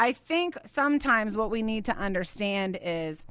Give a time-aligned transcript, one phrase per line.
[0.00, 3.22] I think sometimes what we need to understand is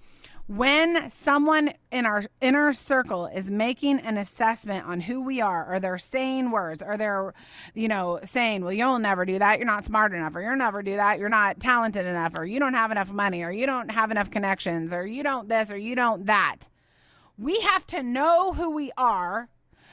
[0.46, 5.80] when someone in our inner circle is making an assessment on who we are or
[5.80, 7.34] they're saying words or they're
[7.74, 9.58] you know saying well you'll never do that.
[9.58, 11.18] You're not smart enough or you'll never do that.
[11.18, 14.30] You're not talented enough or you don't have enough money or you don't have enough
[14.30, 16.70] connections or you don't this or you don't that.
[17.36, 19.50] We have to know who we are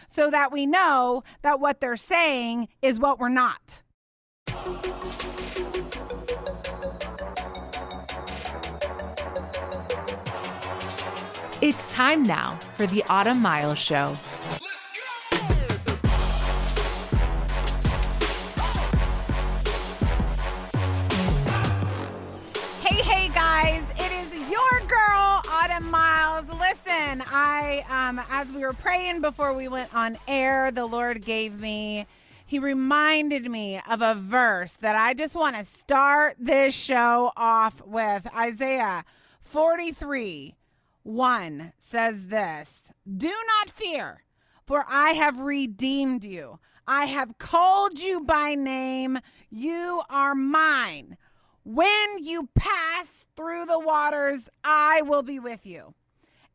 [0.08, 3.82] so that we know that what they're saying is what we're not
[11.66, 14.14] It's time now for the Autumn Miles Show.
[22.84, 23.82] Hey, hey, guys!
[23.98, 26.46] It is your girl, Autumn Miles.
[26.50, 31.58] Listen, I, um, as we were praying before we went on air, the Lord gave
[31.58, 32.06] me.
[32.46, 37.84] He reminded me of a verse that I just want to start this show off
[37.84, 38.28] with.
[38.36, 39.04] Isaiah
[39.42, 40.55] 43
[41.06, 44.24] 1 says this Do not fear,
[44.66, 46.58] for I have redeemed you.
[46.84, 49.18] I have called you by name.
[49.48, 51.16] You are mine.
[51.62, 55.94] When you pass through the waters, I will be with you.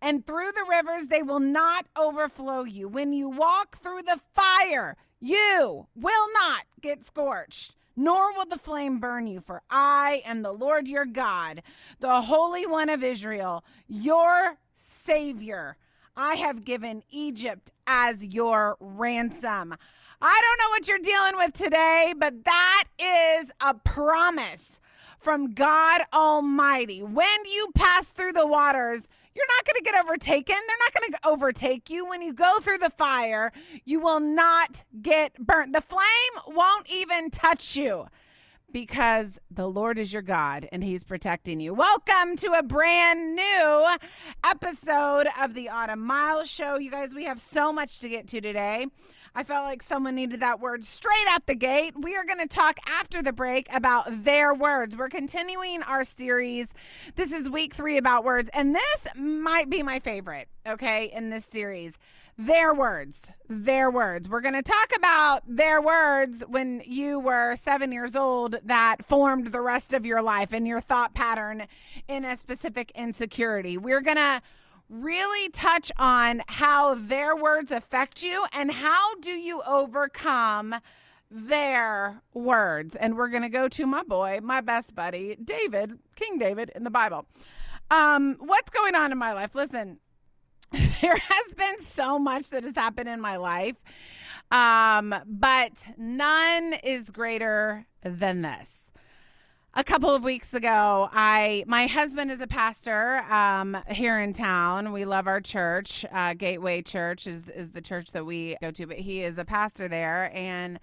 [0.02, 2.90] And through the rivers, they will not overflow you.
[2.90, 9.00] When you walk through the fire, you will not get scorched, nor will the flame
[9.00, 11.62] burn you, for I am the Lord your God,
[12.00, 15.78] the Holy One of Israel, your Savior.
[16.18, 19.76] I have given Egypt as your ransom.
[20.20, 24.80] I don't know what you're dealing with today, but that is a promise
[25.20, 27.04] from God Almighty.
[27.04, 30.56] When you pass through the waters, you're not going to get overtaken.
[30.68, 32.06] They're not going to overtake you.
[32.06, 33.52] When you go through the fire,
[33.86, 35.73] you will not get burnt.
[35.73, 38.08] The flame won't even touch you
[38.72, 41.73] because the Lord is your God and He's protecting you.
[41.73, 43.88] Welcome to a brand new
[44.44, 46.78] episode of the Autumn Miles Show.
[46.78, 48.88] You guys, we have so much to get to today.
[49.33, 51.93] I felt like someone needed that word straight out the gate.
[51.97, 54.97] We are going to talk after the break about their words.
[54.97, 56.67] We're continuing our series.
[57.15, 61.45] This is week three about words, and this might be my favorite, okay, in this
[61.45, 61.93] series.
[62.37, 64.27] Their words, their words.
[64.27, 69.53] We're going to talk about their words when you were seven years old that formed
[69.53, 71.67] the rest of your life and your thought pattern
[72.09, 73.77] in a specific insecurity.
[73.77, 74.42] We're going to
[74.92, 80.76] really touch on how their words affect you and how do you overcome
[81.32, 82.98] their words.
[82.98, 86.84] And we're going to go to my boy, my best buddy, David, King David in
[86.84, 87.26] the Bible.
[87.90, 89.56] Um, what's going on in my life?
[89.56, 90.00] Listen,
[90.72, 93.78] there has been so much that has happened in my life.
[94.52, 98.80] Um, but none is greater than this
[99.73, 104.92] a couple of weeks ago i my husband is a pastor um, here in town.
[104.92, 106.05] We love our church.
[106.11, 109.45] Uh, gateway church is, is the church that we go to but he is a
[109.45, 110.31] pastor there.
[110.33, 110.80] And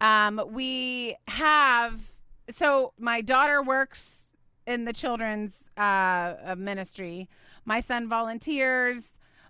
[0.00, 2.00] um, we have
[2.48, 4.36] so my daughter works
[4.66, 7.28] in the children's uh, ministry.
[7.64, 9.04] My son volunteers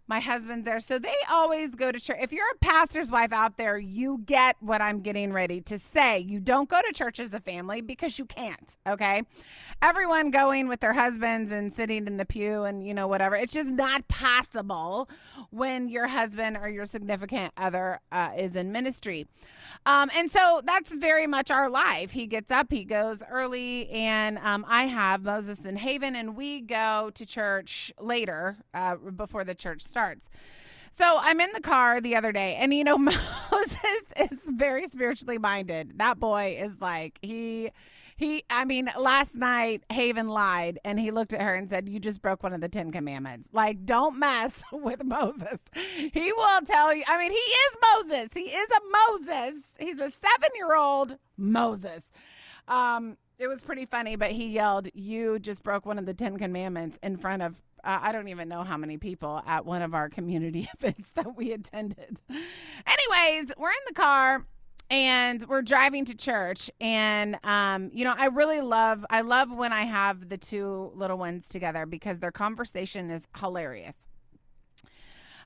[0.09, 0.81] my husband's there.
[0.81, 2.19] So they always go to church.
[2.21, 6.21] If you're a pastor's wife out there, you get what I'm getting ready to say.
[6.21, 9.22] You don't go to church as a family because you can't, okay?
[9.83, 13.34] Everyone going with their husbands and sitting in the pew and, you know, whatever.
[13.34, 15.09] It's just not possible
[15.50, 19.27] when your husband or your significant other uh, is in ministry.
[19.84, 22.12] Um, and so that's very much our life.
[22.12, 26.61] He gets up, he goes early, and um, I have Moses and Haven, and we
[26.61, 29.96] go to church later uh, before the church starts.
[30.93, 35.39] So I'm in the car the other day, and you know, Moses is very spiritually
[35.39, 35.99] minded.
[35.99, 37.71] That boy is like, he
[38.17, 42.01] he, I mean, last night Haven lied and he looked at her and said, You
[42.01, 43.51] just broke one of the Ten Commandments.
[43.53, 45.61] Like, don't mess with Moses.
[45.75, 47.05] He will tell you.
[47.07, 48.28] I mean, he is Moses.
[48.33, 49.63] He is a Moses.
[49.78, 52.11] He's a seven year old Moses.
[52.69, 56.39] Um, it was pretty funny, but he yelled, You just broke one of the Ten
[56.39, 59.94] Commandments in front of uh, I don't even know how many people at one of
[59.94, 62.21] our community events that we attended.
[62.28, 64.44] Anyways, we're in the car
[64.91, 69.72] and we're driving to church and um, you know i really love i love when
[69.72, 73.97] i have the two little ones together because their conversation is hilarious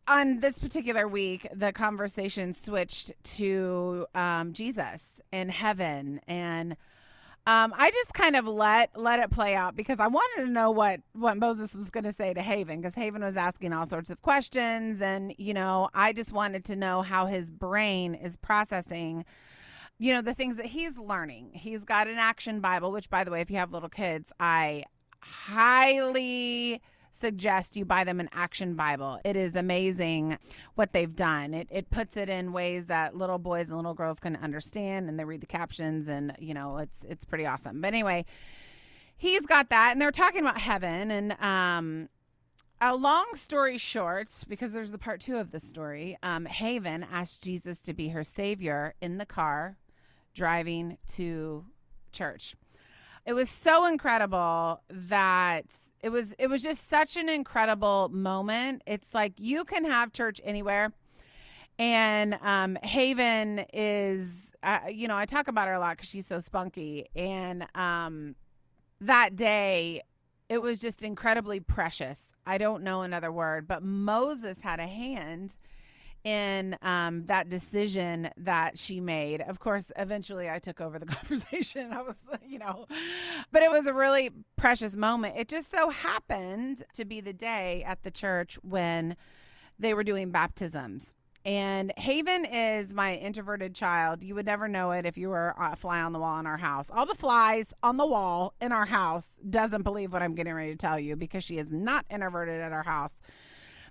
[0.06, 5.02] on this particular week the conversation switched to um, jesus
[5.32, 6.76] in heaven and
[7.50, 10.70] um, I just kind of let let it play out because I wanted to know
[10.70, 14.08] what what Moses was going to say to Haven because Haven was asking all sorts
[14.08, 19.24] of questions, and you know, I just wanted to know how his brain is processing
[19.98, 21.50] you know, the things that he's learning.
[21.52, 24.84] He's got an action Bible, which, by the way, if you have little kids, I
[25.20, 26.80] highly
[27.12, 29.18] suggest you buy them an action Bible.
[29.24, 30.38] It is amazing
[30.74, 31.54] what they've done.
[31.54, 35.18] It, it puts it in ways that little boys and little girls can understand and
[35.18, 37.80] they read the captions and you know it's it's pretty awesome.
[37.80, 38.24] But anyway,
[39.16, 42.08] he's got that and they're talking about heaven and um
[42.80, 47.44] a long story short, because there's the part two of the story, um, Haven asked
[47.44, 49.76] Jesus to be her savior in the car
[50.34, 51.66] driving to
[52.12, 52.56] church.
[53.26, 55.66] It was so incredible that
[56.02, 58.82] it was it was just such an incredible moment.
[58.86, 60.92] It's like you can have church anywhere.
[61.78, 66.26] And um, Haven is, uh, you know, I talk about her a lot because she's
[66.26, 67.06] so spunky.
[67.16, 68.34] And um,
[69.00, 70.02] that day,
[70.50, 72.34] it was just incredibly precious.
[72.44, 75.54] I don't know another word, but Moses had a hand
[76.24, 79.40] in um, that decision that she made.
[79.40, 81.92] Of course, eventually I took over the conversation.
[81.92, 82.86] I was, you know,
[83.52, 85.36] but it was a really precious moment.
[85.36, 89.16] It just so happened to be the day at the church when
[89.78, 91.04] they were doing baptisms.
[91.42, 94.22] And Haven is my introverted child.
[94.22, 96.58] You would never know it if you were a fly on the wall in our
[96.58, 96.90] house.
[96.94, 100.72] All the flies on the wall in our house doesn't believe what I'm getting ready
[100.72, 103.14] to tell you because she is not introverted at our house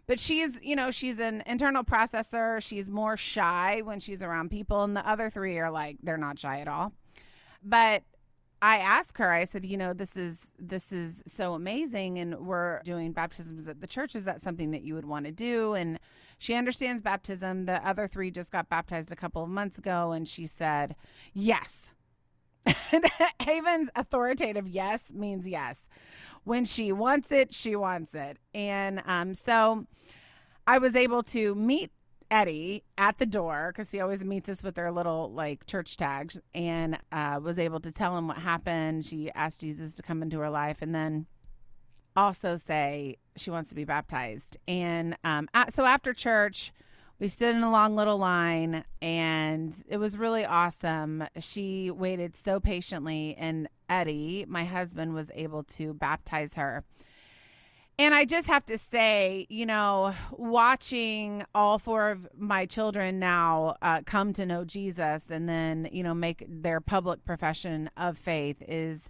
[0.09, 2.59] but she's you know she's an internal processor.
[2.63, 4.83] She's more shy when she's around people.
[4.83, 6.93] And the other three are like they're not shy at all.
[7.63, 8.03] But
[8.61, 12.17] i asked her i said you know this is this is so amazing.
[12.17, 14.15] And we're doing baptisms at the church.
[14.15, 15.75] Is that something that you would want to do?
[15.75, 15.99] And
[16.39, 17.67] she understands baptism.
[17.67, 20.11] The other three just got baptized a couple of months ago.
[20.11, 20.95] And she said
[21.33, 21.93] yes.
[23.39, 25.87] Haven's authoritative yes means yes.
[26.43, 28.37] When she wants it, she wants it.
[28.53, 29.85] And um, so
[30.65, 31.91] I was able to meet
[32.31, 36.39] Eddie at the door because he always meets us with their little like church tags
[36.53, 39.05] and uh, was able to tell him what happened.
[39.05, 41.25] She asked Jesus to come into her life and then
[42.15, 44.57] also say she wants to be baptized.
[44.67, 46.71] And um, so after church,
[47.19, 51.25] we stood in a long little line and it was really awesome.
[51.39, 56.83] She waited so patiently, and Eddie, my husband, was able to baptize her.
[57.97, 63.75] And I just have to say, you know, watching all four of my children now
[63.81, 68.63] uh, come to know Jesus and then, you know, make their public profession of faith
[68.65, 69.09] is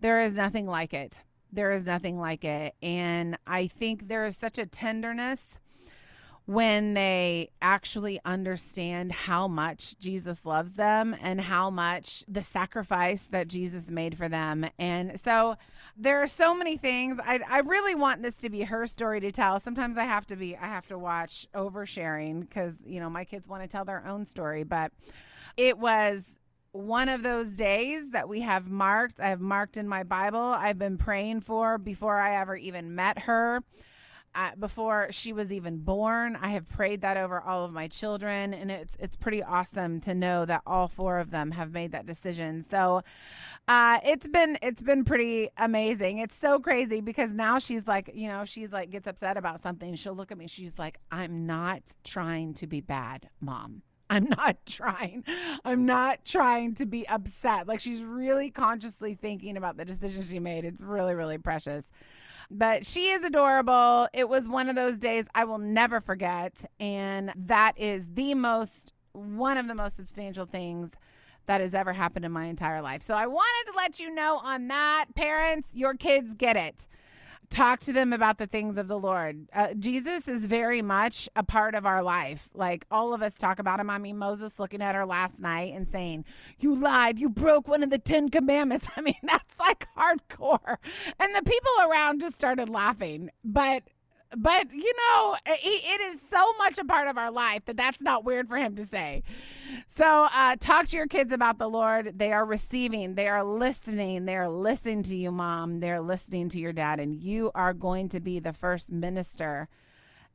[0.00, 1.20] there is nothing like it.
[1.52, 2.74] There is nothing like it.
[2.82, 5.58] And I think there is such a tenderness
[6.46, 13.48] when they actually understand how much Jesus loves them and how much the sacrifice that
[13.48, 14.66] Jesus made for them.
[14.78, 15.56] And so
[15.96, 17.18] there are so many things.
[17.24, 19.58] I, I really want this to be her story to tell.
[19.58, 23.48] Sometimes I have to be, I have to watch oversharing because, you know, my kids
[23.48, 24.64] want to tell their own story.
[24.64, 24.92] But
[25.56, 26.38] it was
[26.72, 29.18] one of those days that we have marked.
[29.18, 30.40] I have marked in my Bible.
[30.40, 33.62] I've been praying for before I ever even met her
[34.58, 36.36] before she was even born.
[36.36, 40.14] I have prayed that over all of my children, and it's it's pretty awesome to
[40.14, 42.64] know that all four of them have made that decision.
[42.70, 43.02] So
[43.68, 46.18] uh, it's been it's been pretty amazing.
[46.18, 49.94] It's so crazy because now she's like, you know, she's like gets upset about something.
[49.94, 50.46] She'll look at me.
[50.46, 53.82] She's like, I'm not trying to be bad, mom.
[54.10, 55.24] I'm not trying.
[55.64, 57.66] I'm not trying to be upset.
[57.66, 60.64] Like she's really consciously thinking about the decision she made.
[60.64, 61.84] It's really, really precious.
[62.50, 64.08] But she is adorable.
[64.12, 66.64] It was one of those days I will never forget.
[66.78, 70.90] And that is the most, one of the most substantial things
[71.46, 73.02] that has ever happened in my entire life.
[73.02, 75.06] So I wanted to let you know on that.
[75.14, 76.86] Parents, your kids get it
[77.50, 79.48] talk to them about the things of the Lord.
[79.52, 82.48] Uh, Jesus is very much a part of our life.
[82.54, 83.90] Like all of us talk about him.
[83.90, 86.24] I mean, Moses looking at her last night and saying,
[86.58, 87.18] You lied.
[87.18, 88.88] You broke one of the Ten Commandments.
[88.96, 90.76] I mean, that's like hardcore.
[91.18, 93.30] And the people around just started laughing.
[93.44, 93.84] But
[94.36, 98.24] but you know it is so much a part of our life that that's not
[98.24, 99.22] weird for him to say.
[99.86, 102.18] So uh, talk to your kids about the lord.
[102.18, 103.14] They are receiving.
[103.14, 104.24] They are listening.
[104.24, 105.80] They are listening to you mom.
[105.80, 107.00] They're listening to your dad.
[107.00, 109.68] And you are going to be the first minister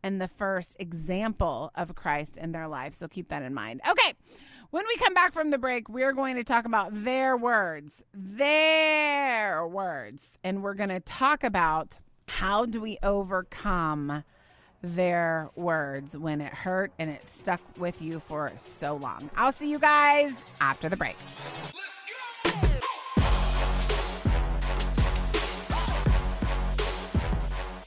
[0.02, 2.94] and the first example of christ in their life.
[2.94, 3.82] So keep that in mind.
[3.88, 4.14] Okay.
[4.72, 9.66] When we come back from the break, we're going to talk about their words, their
[9.66, 12.00] words, and we're going to talk about
[12.30, 14.24] how do we overcome
[14.82, 19.30] their words when it hurt and it stuck with you for so long?
[19.36, 20.32] I'll see you guys
[20.62, 21.18] after the break.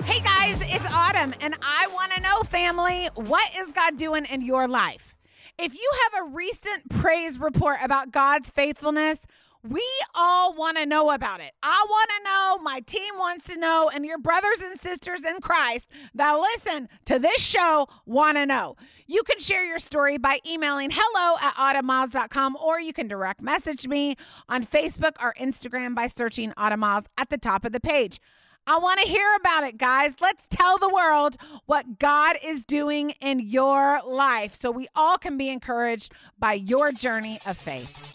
[0.05, 4.43] Hey guys, it's autumn, and I want to know, family, what is God doing in
[4.43, 5.15] your life?
[5.57, 9.21] If you have a recent praise report about God's faithfulness,
[9.69, 11.53] we all want to know about it.
[11.63, 15.41] I want to know, my team wants to know, and your brothers and sisters in
[15.41, 18.77] Christ that listen to this show want to know.
[19.07, 23.87] You can share your story by emailing hello at autumnmiles.com or you can direct message
[23.87, 24.17] me
[24.49, 28.21] on Facebook or Instagram by searching Autumn Miles at the top of the page.
[28.67, 30.15] I want to hear about it, guys.
[30.21, 35.37] Let's tell the world what God is doing in your life so we all can
[35.37, 38.15] be encouraged by your journey of faith.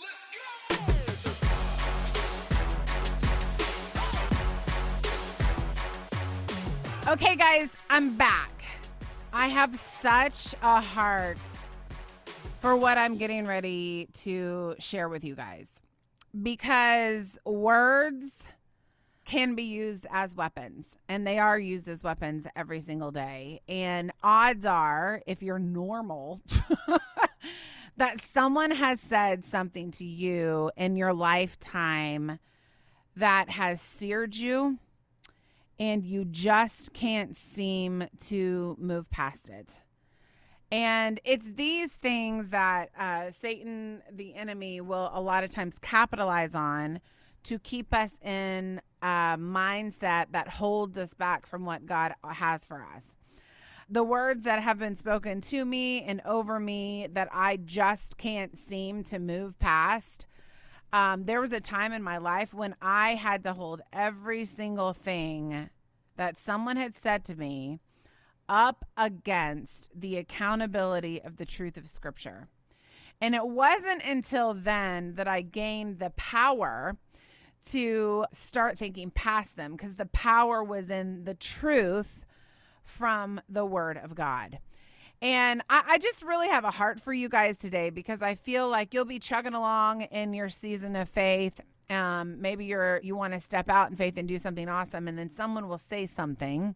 [7.08, 8.52] Okay, guys, I'm back.
[9.32, 11.38] I have such a heart
[12.60, 15.80] for what I'm getting ready to share with you guys
[16.44, 18.50] because words
[19.24, 23.62] can be used as weapons and they are used as weapons every single day.
[23.70, 26.42] And odds are, if you're normal,
[27.96, 32.40] that someone has said something to you in your lifetime
[33.16, 34.78] that has seared you
[35.80, 39.82] and you just can't seem to move past it.
[40.72, 46.54] And it's these things that uh, Satan, the enemy, will a lot of times capitalize
[46.54, 47.00] on
[47.44, 52.86] to keep us in a mindset that holds us back from what God has for
[52.96, 53.14] us.
[53.90, 58.58] The words that have been spoken to me and over me that I just can't
[58.58, 60.28] seem to move past
[60.94, 64.94] um, there was a time in my life when I had to hold every single
[64.94, 65.70] thing
[66.16, 67.80] that someone had said to me
[68.50, 72.48] up against the accountability of the truth of Scripture.
[73.20, 76.98] And it wasn't until then that I gained the power
[77.70, 82.26] to start thinking past them because the power was in the truth
[82.84, 84.60] from the Word of God.
[85.22, 88.70] And I, I, just really have a heart for you guys today because I feel
[88.70, 91.60] like you'll be chugging along in your season of faith.
[91.90, 95.18] Um, maybe you're you want to step out in faith and do something awesome, and
[95.18, 96.76] then someone will say something,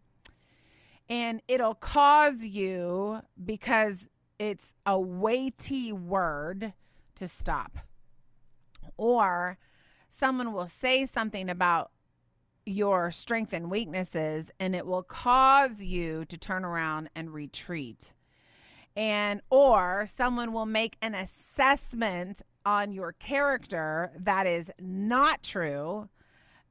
[1.09, 4.07] and it'll cause you because
[4.39, 6.73] it's a weighty word
[7.15, 7.77] to stop,
[8.97, 9.57] or
[10.09, 11.91] someone will say something about
[12.65, 18.13] your strength and weaknesses, and it will cause you to turn around and retreat
[18.95, 26.09] and or someone will make an assessment on your character that is not true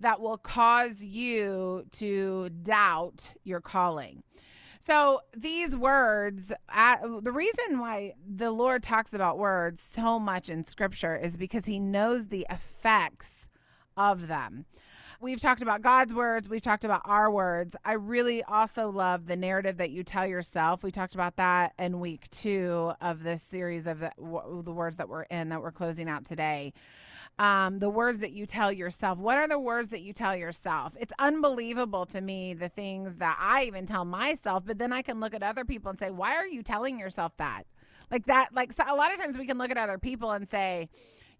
[0.00, 4.22] that will cause you to doubt your calling.
[4.82, 10.64] So, these words, uh, the reason why the Lord talks about words so much in
[10.64, 13.48] scripture is because he knows the effects
[13.96, 14.64] of them.
[15.22, 17.76] We've talked about God's words, we've talked about our words.
[17.84, 20.82] I really also love the narrative that you tell yourself.
[20.82, 25.10] We talked about that in week 2 of this series of the, the words that
[25.10, 26.72] we're in that we're closing out today.
[27.38, 29.18] Um, the words that you tell yourself.
[29.18, 30.94] What are the words that you tell yourself?
[30.98, 35.20] It's unbelievable to me the things that I even tell myself, but then I can
[35.20, 37.64] look at other people and say, why are you telling yourself that?
[38.10, 40.48] Like that, like so a lot of times we can look at other people and
[40.48, 40.88] say,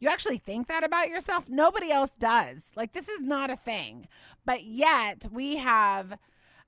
[0.01, 1.45] you actually think that about yourself?
[1.49, 2.63] Nobody else does.
[2.75, 4.09] Like, this is not a thing.
[4.45, 6.19] But yet, we have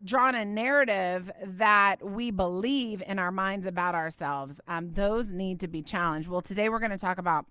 [0.05, 4.61] drawn a narrative that we believe in our minds about ourselves.
[4.69, 6.29] Um, those need to be challenged.
[6.29, 7.47] Well, today we're going to talk about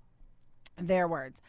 [0.78, 1.42] their words.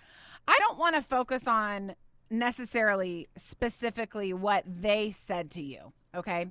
[0.48, 1.94] I don't want to focus on
[2.30, 5.92] necessarily specifically what they said to you.
[6.14, 6.46] Okay.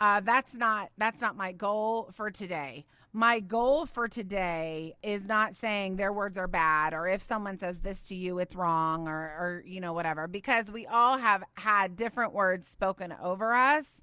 [0.00, 2.84] Uh, that's not that's not my goal for today
[3.16, 7.78] my goal for today is not saying their words are bad or if someone says
[7.78, 11.94] this to you it's wrong or or you know whatever because we all have had
[11.94, 14.00] different words spoken over us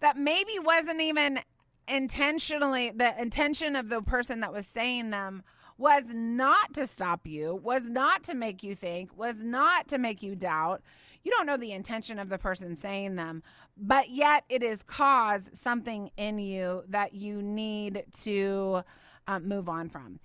[0.00, 1.38] that maybe wasn't even
[1.86, 5.44] intentionally the intention of the person that was saying them
[5.78, 10.22] was not to stop you was not to make you think was not to make
[10.22, 10.82] you doubt.
[11.22, 13.42] You don't know the intention of the person saying them,
[13.78, 18.82] but yet it has caused something in you that you need to
[19.26, 20.18] uh, move on from.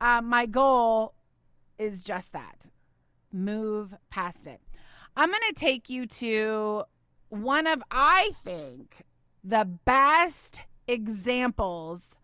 [0.00, 1.14] Uh, my goal
[1.78, 2.66] is just that
[3.32, 4.60] move past it.
[5.16, 6.84] I'm going to take you to
[7.28, 9.04] one of, I think,
[9.42, 12.16] the best examples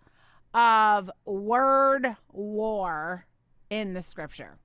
[0.52, 3.26] of word war
[3.70, 4.58] in the scripture.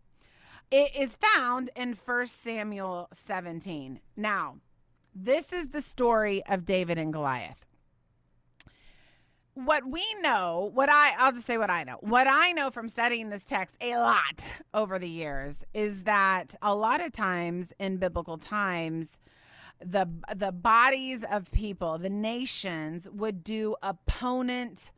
[0.72, 4.00] It is found in 1 Samuel 17.
[4.16, 4.58] Now,
[5.14, 7.66] this is the story of David and Goliath.
[9.54, 11.98] What we know, what I I'll just say what I know.
[12.00, 16.74] What I know from studying this text a lot over the years is that a
[16.74, 19.18] lot of times in biblical times
[19.80, 24.92] the the bodies of people, the nations would do opponent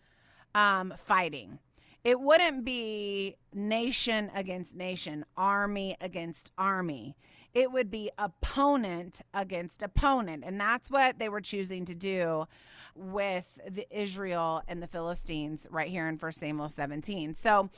[0.54, 1.60] um, fighting
[2.04, 7.16] it wouldn't be nation against nation, army against army.
[7.54, 10.44] It would be opponent against opponent.
[10.46, 12.48] And that's what they were choosing to do
[12.96, 17.36] with the Israel and the Philistines right here in 1 Samuel 17.
[17.36, 17.70] So,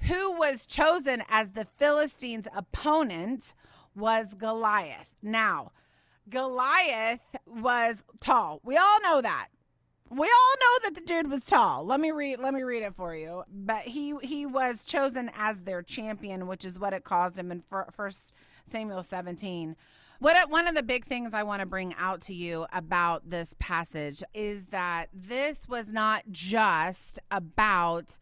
[0.00, 3.54] who was chosen as the Philistines' opponent
[3.94, 5.08] was Goliath.
[5.22, 5.72] Now,
[6.28, 8.60] Goliath was tall.
[8.64, 9.48] We all know that.
[10.10, 11.84] We all know that the dude was tall.
[11.84, 13.44] Let me read let me read it for you.
[13.48, 17.62] But he he was chosen as their champion, which is what it caused him in
[17.92, 18.32] first
[18.64, 19.76] Samuel 17.
[20.20, 23.54] What one of the big things I want to bring out to you about this
[23.58, 28.18] passage is that this was not just about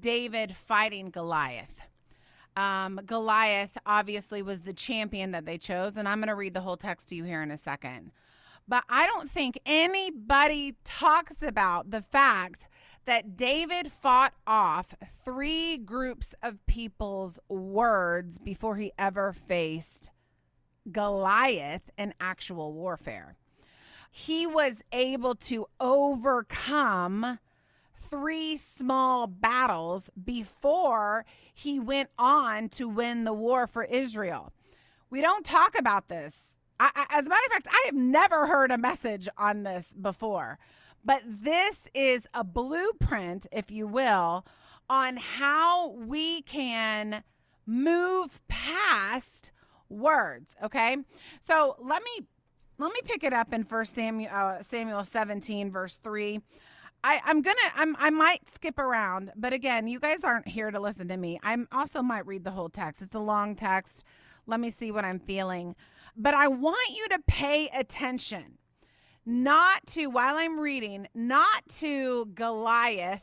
[0.00, 1.82] David fighting Goliath.
[2.56, 6.62] Um, Goliath obviously was the champion that they chose, and I'm going to read the
[6.62, 8.12] whole text to you here in a second.
[8.68, 12.66] But I don't think anybody talks about the fact
[13.04, 20.10] that David fought off three groups of people's words before he ever faced
[20.90, 23.36] Goliath in actual warfare.
[24.10, 27.38] He was able to overcome
[27.94, 34.52] three small battles before he went on to win the war for Israel.
[35.10, 36.45] We don't talk about this.
[36.78, 39.92] I, I, as a matter of fact, I have never heard a message on this
[40.00, 40.58] before.
[41.04, 44.44] But this is a blueprint, if you will,
[44.90, 47.22] on how we can
[47.66, 49.52] move past
[49.88, 50.56] words.
[50.62, 50.96] Okay.
[51.40, 52.26] So let me
[52.78, 56.40] let me pick it up in First Samuel uh, Samuel 17, verse 3.
[57.04, 60.80] I, I'm gonna I'm I might skip around, but again, you guys aren't here to
[60.80, 61.38] listen to me.
[61.42, 63.02] I'm also might read the whole text.
[63.02, 64.02] It's a long text.
[64.46, 65.76] Let me see what I'm feeling.
[66.16, 68.58] But I want you to pay attention
[69.26, 73.22] not to, while I'm reading, not to Goliath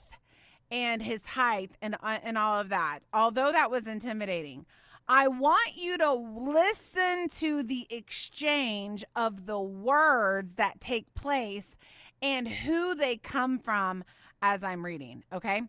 [0.69, 4.65] and his height and, uh, and all of that, although that was intimidating.
[5.07, 11.77] I want you to listen to the exchange of the words that take place
[12.21, 14.03] and who they come from
[14.41, 15.23] as I'm reading.
[15.31, 15.61] Okay,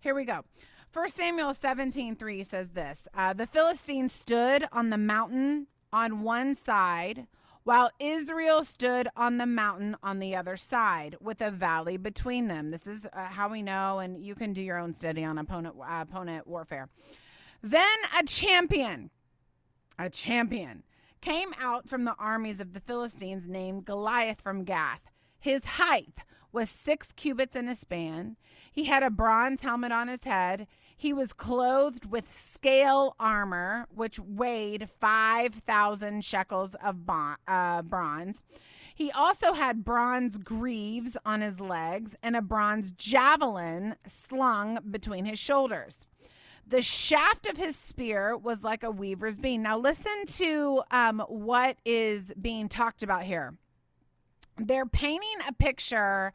[0.00, 0.44] here we go.
[0.90, 6.54] First Samuel 17 3 says this uh, The Philistines stood on the mountain on one
[6.54, 7.26] side
[7.64, 12.70] while Israel stood on the mountain on the other side with a valley between them.
[12.70, 15.76] This is uh, how we know, and you can do your own study on opponent
[15.80, 16.88] uh, opponent warfare.
[17.62, 17.86] Then
[18.18, 19.10] a champion,
[19.98, 20.82] a champion,
[21.20, 25.02] came out from the armies of the Philistines named Goliath from Gath.
[25.38, 28.36] His height was six cubits and a span.
[28.70, 30.66] He had a bronze helmet on his head.
[31.02, 38.40] He was clothed with scale armor, which weighed 5,000 shekels of bon- uh, bronze.
[38.94, 45.40] He also had bronze greaves on his legs and a bronze javelin slung between his
[45.40, 46.06] shoulders.
[46.64, 49.60] The shaft of his spear was like a weaver's beam.
[49.60, 53.54] Now, listen to um, what is being talked about here.
[54.56, 56.32] They're painting a picture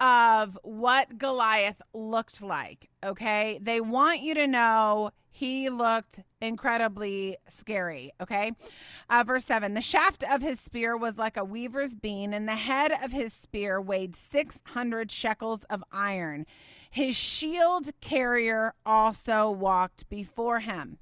[0.00, 2.88] of what Goliath looked like.
[3.04, 3.58] Okay.
[3.62, 8.12] They want you to know he looked incredibly scary.
[8.20, 8.52] Okay.
[9.10, 12.54] Uh, verse 7 The shaft of his spear was like a weaver's beam, and the
[12.54, 16.46] head of his spear weighed 600 shekels of iron.
[16.88, 20.98] His shield carrier also walked before him.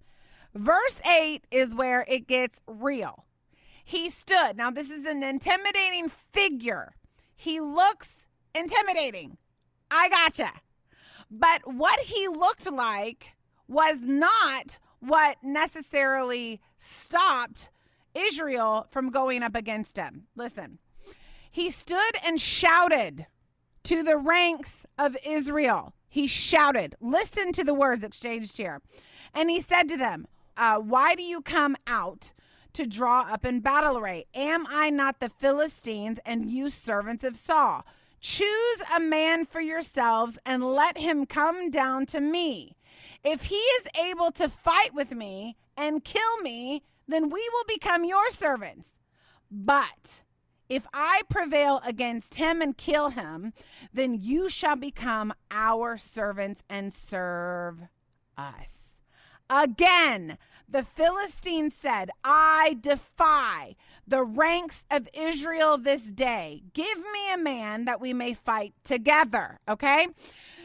[0.55, 3.27] Verse 8 is where it gets real.
[3.85, 4.57] He stood.
[4.57, 6.95] Now, this is an intimidating figure.
[7.35, 8.22] He looks
[8.55, 9.37] intimidating.
[9.91, 10.53] I gotcha.
[11.31, 13.29] But what he looked like
[13.69, 17.71] was not what necessarily stopped
[18.15, 20.27] Israel from going up against him.
[20.37, 20.79] Listen,
[21.51, 23.27] he stood and shouted
[23.85, 25.95] to the ranks of Israel.
[26.09, 28.81] He shouted, listen to the words exchanged here.
[29.35, 32.33] And he said to them, uh, Why do you come out
[32.75, 34.27] to draw up in battle array?
[34.35, 37.85] Am I not the Philistines and you servants of Saul?
[38.23, 42.77] Choose a man for yourselves and let him come down to me.
[43.25, 48.05] If he is able to fight with me and kill me, then we will become
[48.05, 49.01] your servants.
[49.51, 50.23] But
[50.69, 53.53] if I prevail against him and kill him,
[53.93, 57.81] then you shall become our servants and serve
[58.39, 59.01] us.
[59.51, 60.39] Again,
[60.73, 66.63] the Philistine said, I defy the ranks of Israel this day.
[66.73, 69.61] Give me a man that we may fight together.
[69.69, 70.09] Okay?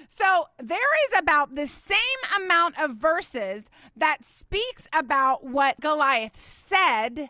[0.08, 1.98] So there is about the same
[2.38, 3.66] amount of verses
[3.96, 7.30] that speaks about what Goliath said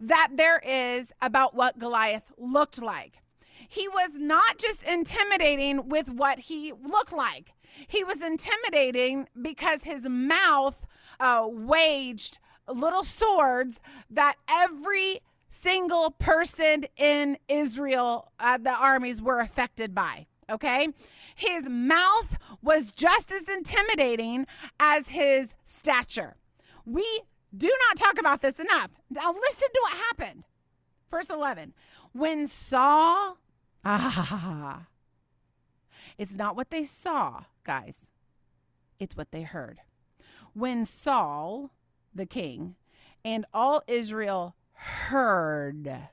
[0.00, 3.18] that there is about what Goliath looked like.
[3.68, 7.52] he was not just intimidating with what he looked like,
[7.86, 10.86] he was intimidating because his mouth
[11.20, 19.94] uh, waged little swords that every single person in Israel, uh, the armies were affected
[19.94, 20.26] by.
[20.50, 20.88] Okay.
[21.34, 24.46] His mouth was just as intimidating
[24.80, 26.36] as his stature.
[26.84, 27.22] We
[27.56, 28.90] do not talk about this enough.
[29.10, 30.44] Now, listen to what happened.
[31.10, 31.74] Verse 11.
[32.12, 33.38] When Saul,
[33.84, 34.86] ah,
[36.18, 38.06] it's not what they saw, guys,
[38.98, 39.80] it's what they heard.
[40.58, 41.70] When Saul,
[42.12, 42.74] the king,
[43.24, 46.08] and all Israel heard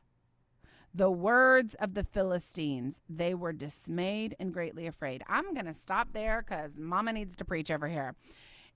[0.93, 5.23] the words of the Philistines, they were dismayed and greatly afraid.
[5.27, 8.13] I'm going to stop there because mama needs to preach over here.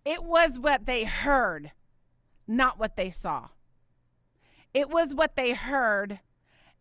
[0.03, 1.71] It was what they heard,
[2.47, 3.49] not what they saw.
[4.73, 6.19] It was what they heard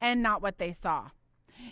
[0.01, 1.11] and not what they saw.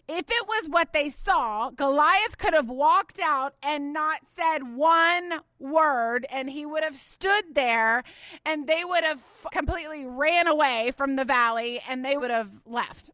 [0.08, 5.40] If it was what they saw, Goliath could have walked out and not said one
[5.58, 8.04] word, and he would have stood there
[8.44, 9.22] and they would have
[9.52, 13.10] completely ran away from the valley and they would have left.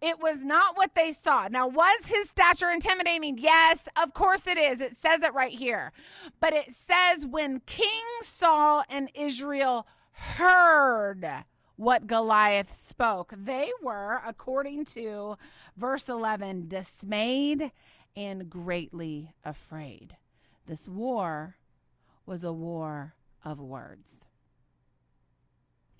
[0.00, 1.48] It was not what they saw.
[1.48, 3.38] Now, was his stature intimidating?
[3.38, 4.80] Yes, of course it is.
[4.80, 5.92] It says it right here.
[6.40, 11.44] But it says when King Saul and Israel heard
[11.78, 13.32] what Goliath spoke.
[13.36, 15.38] They were, according to
[15.76, 17.70] verse 11, dismayed
[18.16, 20.16] and greatly afraid.
[20.66, 21.56] This war
[22.26, 23.14] was a war
[23.44, 24.24] of words.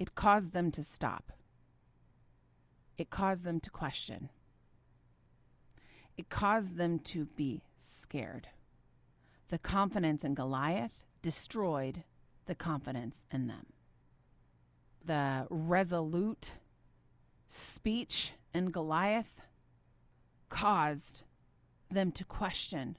[0.00, 1.32] It caused them to stop.
[2.98, 4.30] It caused them to question.
[6.16, 8.48] It caused them to be scared.
[9.48, 12.02] The confidence in Goliath destroyed
[12.46, 13.66] the confidence in them
[15.08, 16.52] the resolute
[17.48, 19.40] speech in Goliath
[20.50, 21.22] caused
[21.90, 22.96] them to question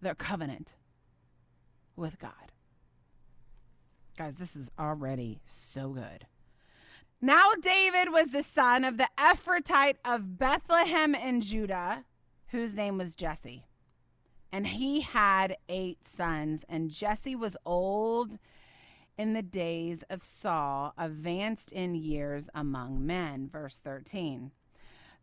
[0.00, 0.74] their covenant
[1.96, 2.52] with God.
[4.16, 6.26] Guys, this is already so good.
[7.20, 12.04] Now, David was the son of the Ephratite of Bethlehem in Judah,
[12.48, 13.66] whose name was Jesse.
[14.52, 18.38] And he had eight sons, and Jesse was old
[19.16, 23.48] in the days of Saul, advanced in years among men.
[23.52, 24.50] Verse 13.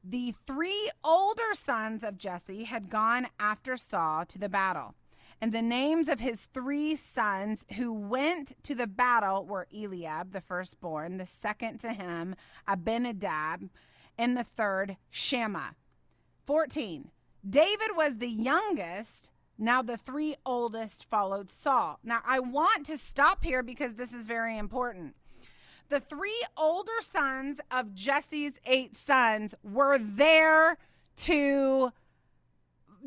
[0.03, 4.95] The three older sons of Jesse had gone after Saul to the battle.
[5.39, 10.41] And the names of his three sons who went to the battle were Eliab, the
[10.41, 12.35] firstborn, the second to him,
[12.67, 13.69] Abinadab,
[14.17, 15.75] and the third, Shammah.
[16.45, 17.09] 14.
[17.47, 19.30] David was the youngest
[19.61, 21.99] now, the three oldest followed Saul.
[22.03, 25.15] Now, I want to stop here because this is very important.
[25.89, 30.79] The three older sons of Jesse's eight sons were there
[31.17, 31.91] to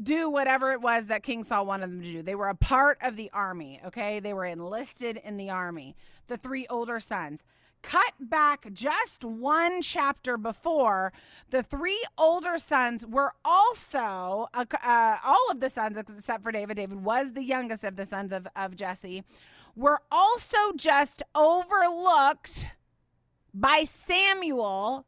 [0.01, 2.23] do whatever it was that King Saul wanted them to do.
[2.23, 4.21] They were a part of the army, okay?
[4.21, 5.97] They were enlisted in the army.
[6.29, 7.43] The three older sons
[7.85, 11.13] cut back just one chapter before,
[11.51, 17.05] the three older sons were also, uh, all of the sons except for David, David
[17.05, 19.23] was the youngest of the sons of, of Jesse,
[19.77, 22.69] were also just overlooked
[23.53, 25.07] by Samuel,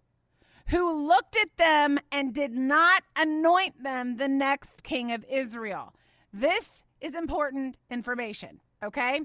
[0.68, 5.94] who looked at them and did not anoint them the next king of Israel.
[6.32, 8.60] This is important information.
[8.84, 9.20] Okay.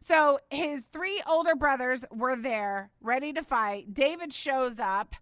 [0.00, 3.94] So his three older brothers were there ready to fight.
[3.94, 5.14] David shows up.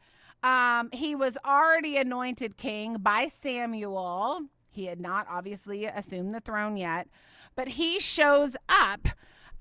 [0.42, 4.42] Um, he was already anointed king by Samuel.
[4.70, 7.08] He had not obviously assumed the throne yet,
[7.54, 9.08] but he shows up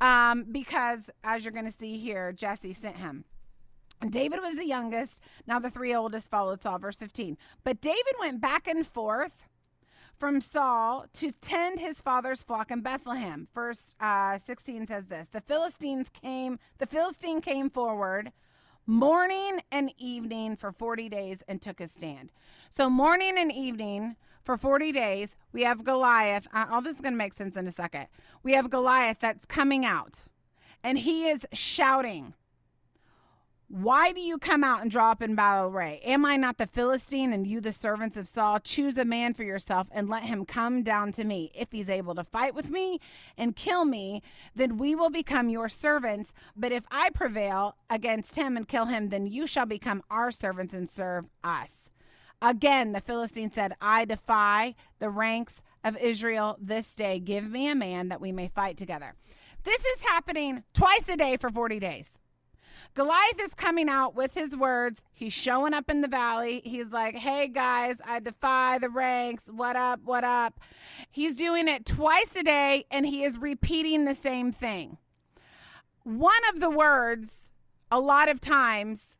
[0.02, 3.26] um, because, as you're going to see here, Jesse sent him.
[4.10, 5.22] David was the youngest.
[5.48, 6.80] Now the three oldest followed Saul.
[6.80, 7.38] Verse 15.
[7.64, 9.48] But David went back and forth
[10.24, 13.50] from Saul to tend his father's flock in Bethlehem.
[13.54, 18.32] Verse uh, 16 says this The Philistines came, the Philistine came forward
[18.88, 22.32] morning and evening for 40 days and took a stand.
[22.70, 26.48] So, morning and evening for 40 days, we have Goliath.
[26.54, 28.08] Uh, all this is going to make sense in a second.
[28.44, 30.22] We have Goliath that's coming out,
[30.86, 32.34] and he is shouting.
[33.74, 36.00] Why do you come out and draw up in battle array?
[36.04, 38.60] Am I not the Philistine and you the servants of Saul?
[38.60, 41.52] Choose a man for yourself and let him come down to me.
[41.56, 43.00] If he's able to fight with me
[43.36, 44.22] and kill me,
[44.56, 46.34] then we will become your servants.
[46.56, 50.76] But if I prevail against him and kill him, then you shall become our servants
[50.76, 51.90] and serve us.
[52.44, 57.18] Again, the Philistine said, I defy the ranks of Israel this day.
[57.18, 59.16] Give me a man that we may fight together.
[59.64, 62.20] This is happening twice a day for 40 days.
[62.96, 65.04] Goliath is coming out with his words.
[65.14, 66.62] He's showing up in the valley.
[66.64, 69.46] He's like, hey guys, I defy the ranks.
[69.48, 70.02] What up?
[70.04, 70.60] What up?
[71.10, 74.98] He's doing it twice a day and he is repeating the same thing.
[76.04, 77.52] One of the words,
[77.90, 79.18] a lot of times,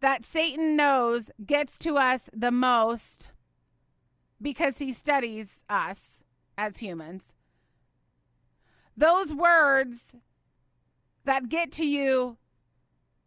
[0.00, 3.30] that Satan knows gets to us the most
[4.40, 6.22] because he studies us
[6.56, 7.32] as humans.
[8.96, 10.16] Those words
[11.24, 12.38] that get to you,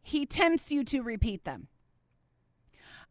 [0.01, 1.67] he tempts you to repeat them.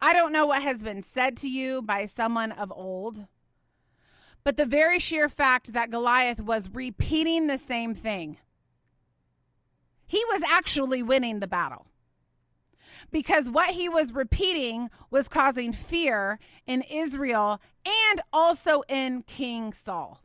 [0.01, 3.27] I don't know what has been said to you by someone of old,
[4.45, 8.39] but the very sheer fact that Goliath was repeating the same thing,
[10.07, 11.87] he was actually winning the battle
[13.11, 20.21] because what he was repeating was causing fear in Israel and also in King Saul.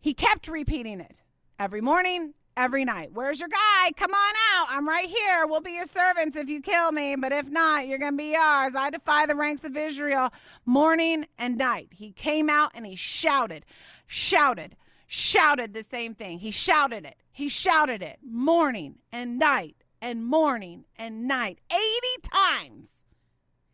[0.00, 1.22] He kept repeating it
[1.58, 3.10] every morning, every night.
[3.12, 3.92] Where's your guy?
[3.96, 4.66] Come on out.
[4.70, 5.46] I'm right here.
[5.46, 8.36] We'll be your servants if you kill me, but if not, you're going to be
[8.36, 8.74] ours.
[8.74, 10.32] I defy the ranks of Israel
[10.66, 11.88] morning and night.
[11.92, 13.64] He came out and he shouted,
[14.06, 16.38] shouted, shouted the same thing.
[16.38, 17.16] He shouted it.
[17.30, 21.60] He shouted it morning and night and morning and night.
[21.70, 21.80] 80
[22.22, 22.90] times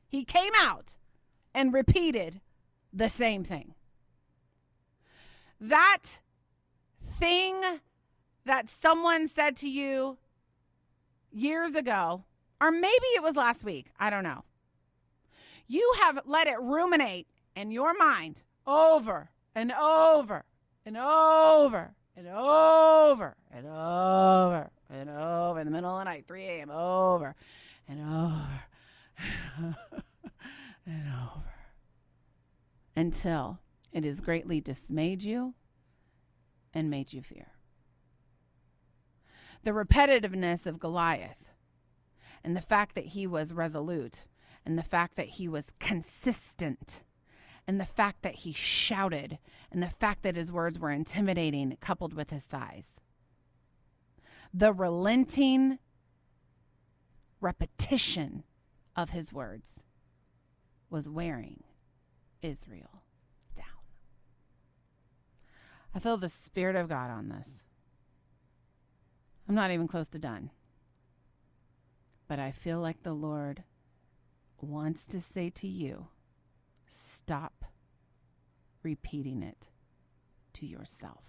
[0.06, 0.96] he came out
[1.54, 2.40] and repeated
[2.92, 3.74] the same thing.
[5.60, 6.20] That
[7.18, 7.60] thing
[8.48, 10.16] that someone said to you
[11.30, 12.24] years ago,
[12.60, 14.42] or maybe it was last week, I don't know.
[15.66, 20.44] You have let it ruminate in your mind over and over
[20.86, 26.44] and over and over and over and over in the middle of the night, 3
[26.46, 27.34] a.m., over
[27.86, 28.62] and over
[30.86, 31.54] and over
[32.96, 33.58] until
[33.92, 35.52] it has greatly dismayed you
[36.72, 37.57] and made you fear.
[39.64, 41.52] The repetitiveness of Goliath
[42.44, 44.24] and the fact that he was resolute
[44.64, 47.02] and the fact that he was consistent
[47.66, 49.38] and the fact that he shouted
[49.70, 52.94] and the fact that his words were intimidating coupled with his size.
[54.54, 55.78] The relenting
[57.40, 58.44] repetition
[58.96, 59.84] of his words
[60.90, 61.62] was wearing
[62.40, 63.02] Israel
[63.54, 63.66] down.
[65.94, 67.62] I feel the Spirit of God on this.
[69.48, 70.50] I'm not even close to done.
[72.28, 73.64] But I feel like the Lord
[74.60, 76.08] wants to say to you
[76.90, 77.64] stop
[78.82, 79.68] repeating it
[80.54, 81.24] to yourself.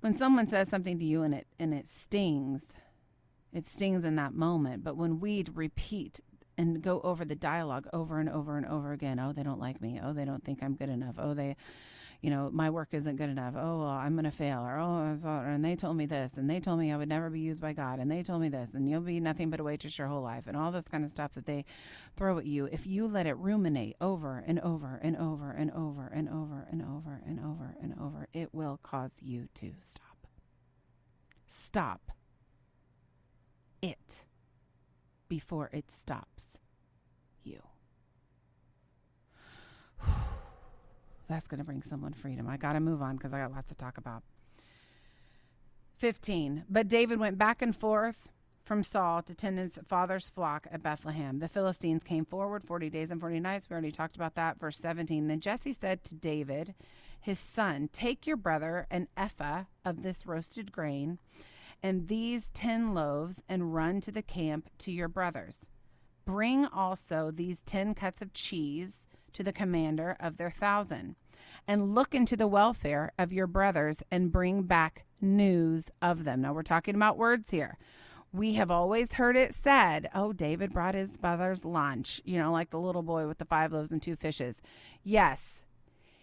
[0.00, 2.68] When someone says something to you and it and it stings,
[3.52, 6.20] it stings in that moment, but when we repeat
[6.58, 9.80] and go over the dialogue over and over and over again, oh, they don't like
[9.80, 10.00] me.
[10.02, 11.14] Oh, they don't think I'm good enough.
[11.18, 11.56] Oh, they
[12.22, 13.54] you know, my work isn't good enough.
[13.56, 14.60] Oh, well, I'm going to fail.
[14.60, 17.40] Or, oh, and they told me this, and they told me I would never be
[17.40, 19.98] used by God, and they told me this, and you'll be nothing but a waitress
[19.98, 21.64] your whole life, and all this kind of stuff that they
[22.16, 22.68] throw at you.
[22.70, 26.80] If you let it ruminate over and over and over and over and over and
[26.80, 30.28] over and over and over, it will cause you to stop.
[31.48, 32.12] Stop
[33.82, 34.24] it
[35.28, 36.56] before it stops
[37.42, 37.71] you.
[41.28, 42.48] That's going to bring someone freedom.
[42.48, 44.22] I got to move on because I got lots to talk about.
[45.98, 46.64] 15.
[46.68, 48.30] But David went back and forth
[48.64, 51.38] from Saul to tend his father's flock at Bethlehem.
[51.38, 53.68] The Philistines came forward 40 days and 40 nights.
[53.68, 54.58] We already talked about that.
[54.58, 55.28] Verse 17.
[55.28, 56.74] Then Jesse said to David,
[57.20, 61.18] his son, Take your brother an ephah of this roasted grain
[61.82, 65.66] and these 10 loaves and run to the camp to your brothers.
[66.24, 71.16] Bring also these 10 cuts of cheese to the commander of their thousand
[71.66, 76.42] and look into the welfare of your brothers and bring back news of them.
[76.42, 77.78] Now, we're talking about words here.
[78.32, 82.70] We have always heard it said, oh, David brought his brother's lunch, you know, like
[82.70, 84.62] the little boy with the five loaves and two fishes.
[85.02, 85.64] Yes,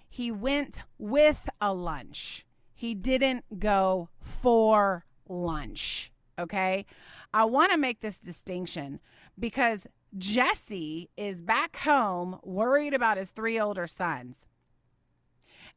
[0.10, 6.12] he went with a lunch, he didn't go for lunch.
[6.40, 6.86] Okay.
[7.34, 9.02] I want to make this distinction
[9.38, 9.86] because
[10.18, 14.46] Jesse is back home worried about his three older sons.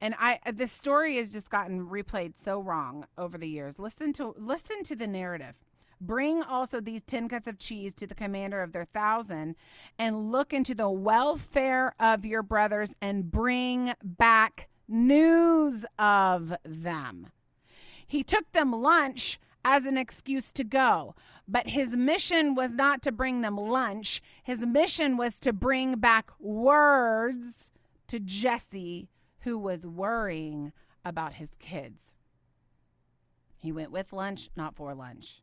[0.01, 3.79] And I this story has just gotten replayed so wrong over the years.
[3.79, 5.55] Listen to listen to the narrative.
[6.01, 9.55] Bring also these 10 cuts of cheese to the commander of their thousand
[9.97, 17.29] and look into the welfare of your brothers and bring back news of them.
[18.05, 21.15] He took them lunch as an excuse to go.
[21.49, 26.31] But his mission was not to bring them lunch, his mission was to bring back
[26.39, 27.71] words
[28.09, 29.09] to Jesse
[29.41, 30.73] who was worrying
[31.05, 32.13] about his kids.
[33.57, 35.43] He went with lunch, not for lunch.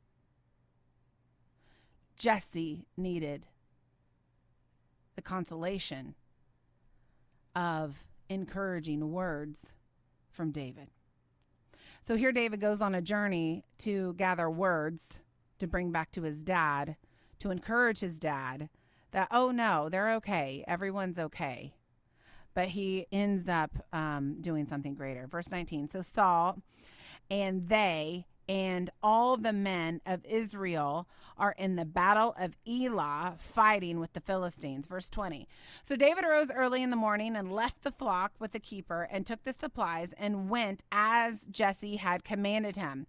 [2.18, 3.48] Jesse needed
[5.16, 6.16] the consolation
[7.56, 9.68] of encouraging words
[10.30, 10.90] from David.
[12.02, 15.06] So here David goes on a journey to gather words
[15.60, 16.96] to bring back to his dad,
[17.40, 18.70] to encourage his dad
[19.12, 20.64] that, oh no, they're okay.
[20.68, 21.74] Everyone's okay.
[22.54, 25.28] But he ends up um, doing something greater.
[25.28, 26.62] Verse 19 So Saul
[27.30, 31.08] and they and all the men of Israel
[31.38, 34.88] are in the battle of Elah fighting with the Philistines.
[34.88, 35.48] Verse 20.
[35.84, 39.24] So David arose early in the morning and left the flock with the keeper and
[39.24, 43.06] took the supplies and went as Jesse had commanded him.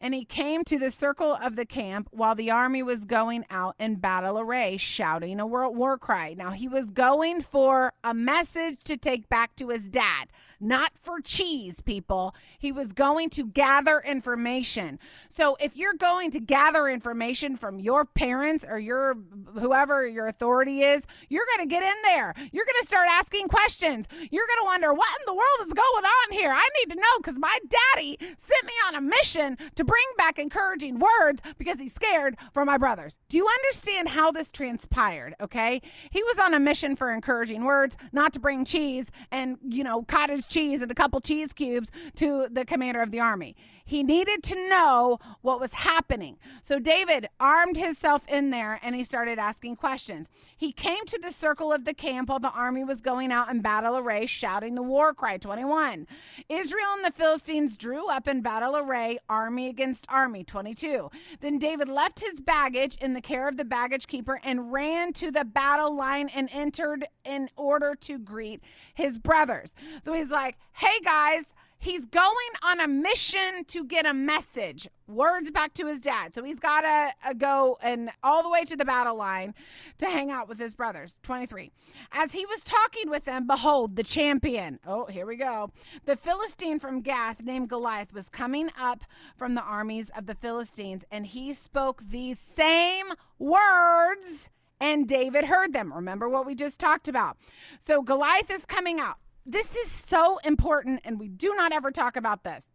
[0.00, 3.74] And he came to the circle of the camp while the army was going out
[3.80, 6.34] in battle array, shouting a war cry.
[6.38, 10.28] Now he was going for a message to take back to his dad
[10.60, 12.34] not for cheese, people.
[12.58, 14.98] He was going to gather information.
[15.28, 19.16] So if you're going to gather information from your parents or your
[19.58, 22.34] whoever your authority is, you're going to get in there.
[22.52, 24.06] You're going to start asking questions.
[24.30, 26.52] You're going to wonder what in the world is going on here.
[26.52, 30.38] I need to know because my daddy sent me on a mission to bring back
[30.38, 33.18] encouraging words because he's scared for my brothers.
[33.28, 35.34] Do you understand how this transpired?
[35.40, 35.80] Okay.
[36.10, 40.02] He was on a mission for encouraging words, not to bring cheese and, you know,
[40.02, 43.56] cottage cheese and a couple cheese cubes to the commander of the army.
[43.84, 46.38] He needed to know what was happening.
[46.62, 50.28] So David armed himself in there and he started asking questions.
[50.56, 53.60] He came to the circle of the camp while the army was going out in
[53.60, 56.06] battle array, shouting the war cry 21.
[56.48, 61.10] Israel and the Philistines drew up in battle array, army against army 22.
[61.40, 65.30] Then David left his baggage in the care of the baggage keeper and ran to
[65.30, 68.62] the battle line and entered in order to greet
[68.94, 69.74] his brothers.
[70.02, 71.44] So he's like, hey guys,
[71.84, 76.42] he's going on a mission to get a message words back to his dad so
[76.42, 79.54] he's got to uh, go and all the way to the battle line
[79.98, 81.70] to hang out with his brothers 23
[82.12, 85.70] as he was talking with them behold the champion oh here we go
[86.06, 89.04] the philistine from gath named goliath was coming up
[89.36, 93.06] from the armies of the philistines and he spoke these same
[93.38, 94.48] words
[94.80, 95.94] and David heard them.
[95.94, 97.38] Remember what we just talked about.
[97.78, 102.16] So Goliath is coming out this is so important, and we do not ever talk
[102.16, 102.66] about this.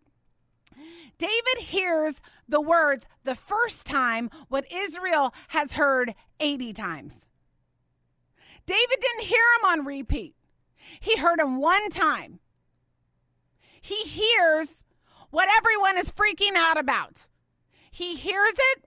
[1.18, 7.26] David hears the words the first time what Israel has heard 80 times.
[8.66, 10.36] David didn't hear them on repeat,
[11.00, 12.40] he heard them one time.
[13.82, 14.84] He hears
[15.30, 17.28] what everyone is freaking out about.
[17.92, 18.86] He hears it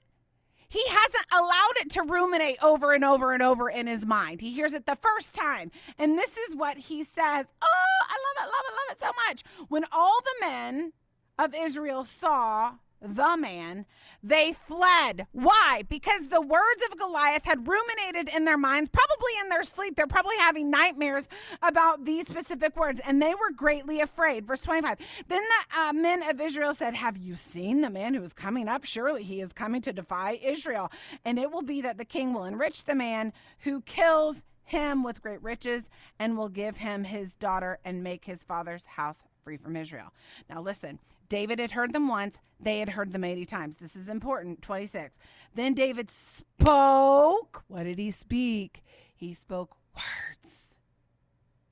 [0.73, 4.41] he hasn't allowed it to ruminate over and over and over in his mind.
[4.41, 5.71] He hears it the first time.
[5.99, 9.11] And this is what he says Oh, I love it, love it, love it so
[9.29, 9.69] much.
[9.69, 10.93] When all the men
[11.39, 13.85] of Israel saw the man,
[14.23, 15.27] they fled.
[15.33, 15.83] Why?
[15.89, 19.97] Because the words of Goliath had ruminated in their minds, probably in their sleep.
[19.97, 21.29] They're probably having nightmares
[21.63, 24.47] about these specific words, and they were greatly afraid.
[24.47, 28.23] Verse 25 Then the uh, men of Israel said, Have you seen the man who
[28.23, 28.85] is coming up?
[28.85, 30.91] Surely he is coming to defy Israel.
[31.25, 35.23] And it will be that the king will enrich the man who kills him with
[35.23, 39.77] great riches and will give him his daughter and make his father's house free from
[39.77, 40.13] Israel.
[40.49, 40.99] Now, listen,
[41.33, 43.79] David had heard them once, they had heard them 80 times.
[43.79, 44.61] This is important.
[44.61, 45.19] 26.
[45.55, 47.65] Then David spoke.
[47.69, 48.85] What did he speak?
[49.15, 50.77] He spoke words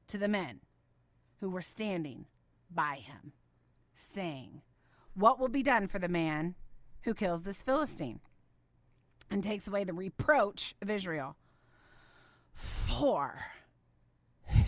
[0.07, 0.61] to the men
[1.41, 2.25] who were standing
[2.71, 3.35] by him,
[3.93, 4.63] saying,
[5.13, 6.55] What will be done for the man
[7.03, 8.21] who kills this Philistine
[9.31, 11.37] and takes away the reproach of Israel?
[12.55, 13.45] For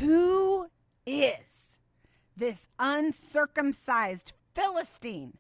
[0.01, 0.67] who
[1.07, 1.81] is
[2.37, 5.39] this uncircumcised Philistine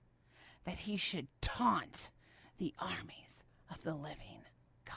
[0.64, 2.10] that he should taunt
[2.58, 4.44] the armies of the living
[4.84, 4.96] God.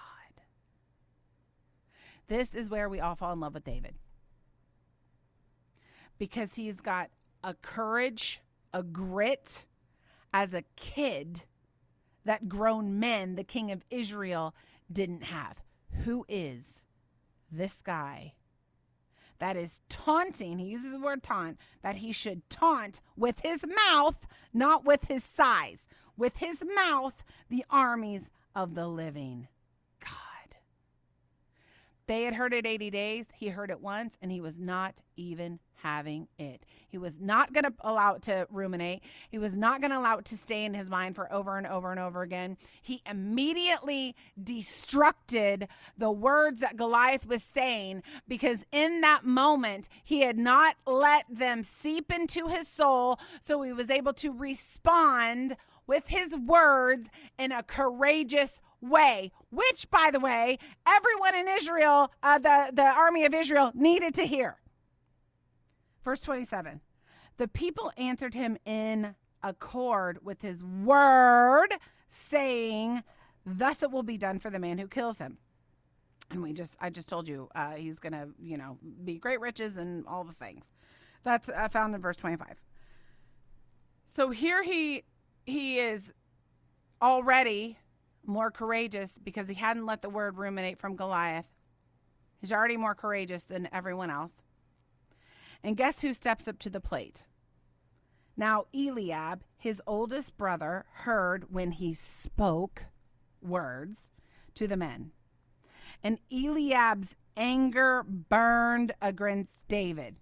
[2.27, 3.95] This is where we all fall in love with David
[6.17, 7.09] because he's got
[7.43, 8.41] a courage,
[8.73, 9.65] a grit
[10.33, 11.43] as a kid
[12.25, 14.55] that grown men, the king of Israel,
[14.91, 15.61] didn't have.
[16.03, 16.81] Who is
[17.51, 18.33] this guy
[19.39, 24.25] that is taunting, he uses the word taunt, that he should taunt with his mouth,
[24.53, 29.47] not with his size, with his mouth, the armies of the living
[29.99, 30.55] God.
[32.07, 35.59] They had heard it 80 days, he heard it once, and he was not even
[35.85, 36.65] having it.
[36.87, 39.03] He was not going to allow it to ruminate.
[39.29, 41.67] He was not going to allow it to stay in his mind for over and
[41.67, 42.57] over and over again.
[42.81, 50.39] He immediately destructed the words that Goliath was saying because in that moment, he had
[50.39, 53.19] not let them seep into his soul.
[53.39, 55.55] So he was able to respond
[55.85, 60.57] with his words in a courageous way, which, by the way,
[60.87, 64.57] everyone in Israel, uh, the, the army of Israel, needed to hear.
[66.05, 66.79] Verse 27
[67.37, 71.69] The people answered him in accord with his word,
[72.07, 73.03] saying,
[73.45, 75.39] Thus it will be done for the man who kills him.
[76.31, 79.39] And we just, I just told you, uh, he's going to, you know, be great
[79.39, 80.71] riches and all the things.
[81.23, 82.61] That's uh, found in verse 25.
[84.07, 85.03] So here he
[85.45, 86.13] he is
[87.01, 87.77] already
[88.25, 91.45] more courageous because he hadn't let the word ruminate from Goliath.
[92.41, 94.33] He's already more courageous than everyone else.
[95.65, 97.23] And guess who steps up to the plate?
[98.37, 102.83] Now, Eliab, his oldest brother, heard when he spoke
[103.41, 104.07] words
[104.53, 105.11] to the men.
[106.03, 110.17] And Eliab's anger burned against David.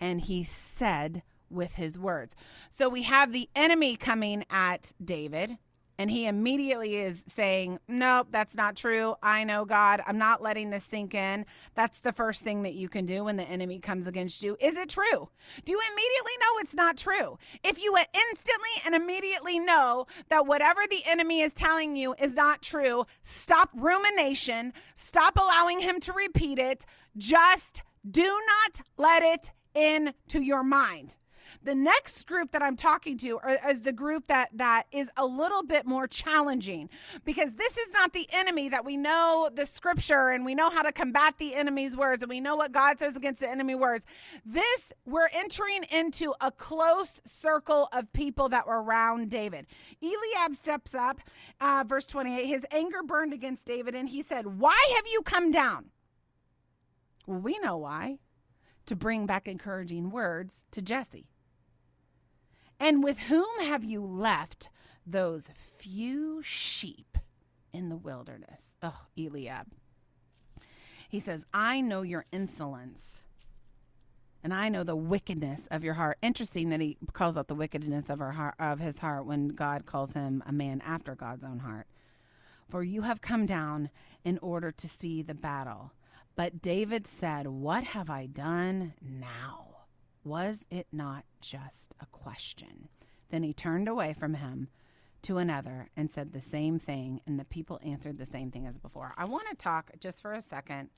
[0.00, 2.34] And he said with his words.
[2.70, 5.58] So we have the enemy coming at David
[5.98, 9.16] and he immediately is saying, Nope, that's not true.
[9.22, 10.00] I know God.
[10.06, 11.44] I'm not letting this sink in.
[11.74, 14.56] That's the first thing that you can do when the enemy comes against you.
[14.60, 15.28] Is it true?
[15.64, 17.38] Do you immediately know it's not true?
[17.64, 22.62] If you instantly and immediately know that whatever the enemy is telling you is not
[22.62, 26.86] true, stop rumination, stop allowing him to repeat it.
[27.16, 31.16] Just do not let it into your mind.
[31.62, 35.62] The next group that I'm talking to is the group that that is a little
[35.62, 36.88] bit more challenging
[37.24, 40.82] because this is not the enemy that we know the scripture and we know how
[40.82, 44.04] to combat the enemy's words and we know what God says against the enemy words.
[44.44, 49.66] This we're entering into a close circle of people that were around David.
[50.02, 51.20] Eliab steps up,
[51.60, 52.46] uh, verse 28.
[52.46, 55.90] His anger burned against David and he said, "Why have you come down?"
[57.26, 58.18] Well, we know why.
[58.86, 61.26] To bring back encouraging words to Jesse.
[62.80, 64.68] And with whom have you left
[65.06, 67.18] those few sheep
[67.72, 68.76] in the wilderness?
[68.82, 69.68] Oh, Eliab.
[71.08, 73.24] He says, I know your insolence
[74.42, 76.18] and I know the wickedness of your heart.
[76.22, 80.12] Interesting that he calls out the wickedness of, heart, of his heart when God calls
[80.12, 81.86] him a man after God's own heart.
[82.68, 83.90] For you have come down
[84.24, 85.92] in order to see the battle.
[86.36, 89.67] But David said, What have I done now?
[90.24, 92.88] Was it not just a question?
[93.30, 94.68] Then he turned away from him
[95.22, 98.78] to another and said the same thing, and the people answered the same thing as
[98.78, 99.14] before.
[99.16, 100.90] I want to talk just for a second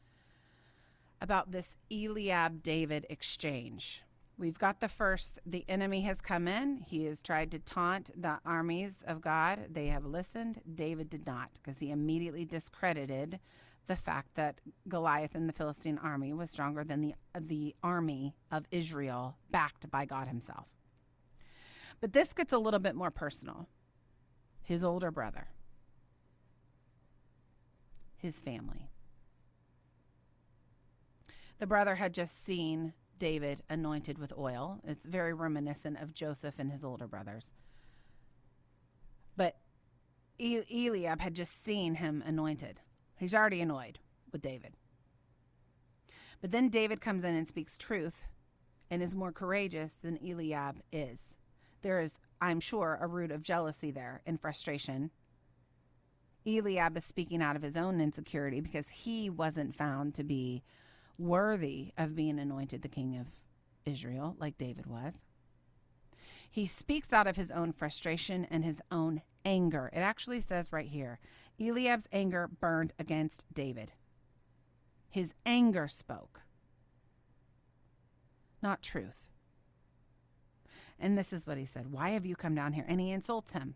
[1.20, 4.02] about this Eliab David exchange.
[4.38, 6.78] We've got the first, the enemy has come in.
[6.78, 9.66] He has tried to taunt the armies of God.
[9.70, 10.62] They have listened.
[10.74, 13.38] David did not because he immediately discredited
[13.90, 18.64] the fact that Goliath and the Philistine army was stronger than the, the army of
[18.70, 20.68] Israel backed by God Himself.
[22.00, 23.66] But this gets a little bit more personal.
[24.62, 25.48] His older brother,
[28.16, 28.90] his family.
[31.58, 34.78] The brother had just seen David anointed with oil.
[34.86, 37.52] It's very reminiscent of Joseph and his older brothers.
[39.36, 39.56] But
[40.38, 42.78] Eliab had just seen him anointed.
[43.20, 43.98] He's already annoyed
[44.32, 44.72] with David.
[46.40, 48.26] But then David comes in and speaks truth
[48.90, 51.34] and is more courageous than Eliab is.
[51.82, 55.10] There is, I'm sure, a root of jealousy there and frustration.
[56.46, 60.62] Eliab is speaking out of his own insecurity because he wasn't found to be
[61.18, 63.26] worthy of being anointed the king of
[63.84, 65.18] Israel like David was.
[66.50, 69.90] He speaks out of his own frustration and his own anger.
[69.92, 71.18] It actually says right here
[71.58, 73.92] Eliab's anger burned against David.
[75.08, 76.42] His anger spoke,
[78.62, 79.28] not truth.
[80.98, 82.84] And this is what he said Why have you come down here?
[82.86, 83.74] And he insults him.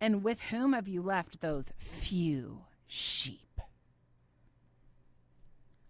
[0.00, 3.60] And with whom have you left those few sheep?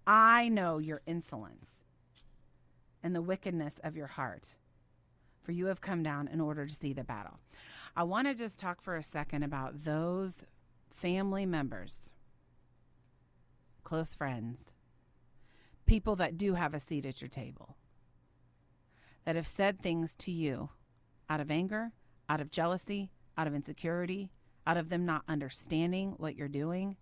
[0.07, 1.83] I know your insolence
[3.03, 4.57] and the wickedness of your heart,
[5.43, 7.39] for you have come down in order to see the battle.
[7.97, 10.45] I want to just talk for a second about those
[10.95, 12.11] family members,
[13.85, 14.71] close friends,
[15.87, 17.77] people that do have a seat at your table,
[19.25, 20.71] that have said things to you
[21.29, 21.93] out of anger,
[22.29, 24.31] out of jealousy, out of insecurity,
[24.67, 26.97] out of them not understanding what you're doing,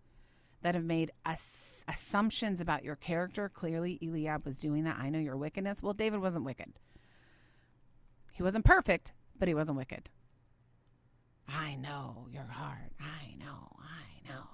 [0.62, 3.48] that have made ass- assumptions about your character.
[3.48, 4.96] Clearly, Eliab was doing that.
[4.98, 5.82] I know your wickedness.
[5.82, 6.72] Well, David wasn't wicked.
[8.32, 10.08] He wasn't perfect, but he wasn't wicked.
[11.48, 12.92] I know your heart.
[13.00, 13.76] I know.
[13.80, 14.44] I know.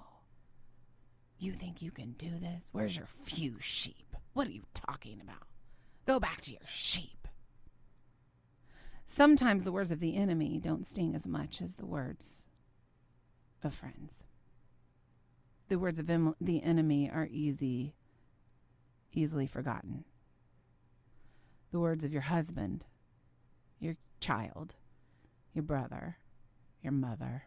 [1.37, 2.69] You think you can do this?
[2.71, 4.15] Where's your few sheep?
[4.33, 5.47] What are you talking about?
[6.05, 7.27] Go back to your sheep.
[9.05, 12.47] Sometimes the words of the enemy don't sting as much as the words
[13.63, 14.23] of friends.
[15.67, 17.95] The words of em- the enemy are easy,
[19.13, 20.05] easily forgotten.
[21.71, 22.85] The words of your husband,
[23.79, 24.75] your child,
[25.53, 26.17] your brother,
[26.85, 27.45] your mother,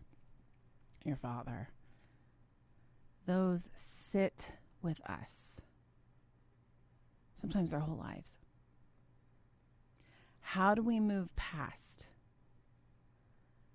[1.04, 1.68] your father,
[3.24, 4.50] those sit
[4.82, 5.60] with us
[7.40, 8.38] sometimes our whole lives.
[10.40, 12.08] How do we move past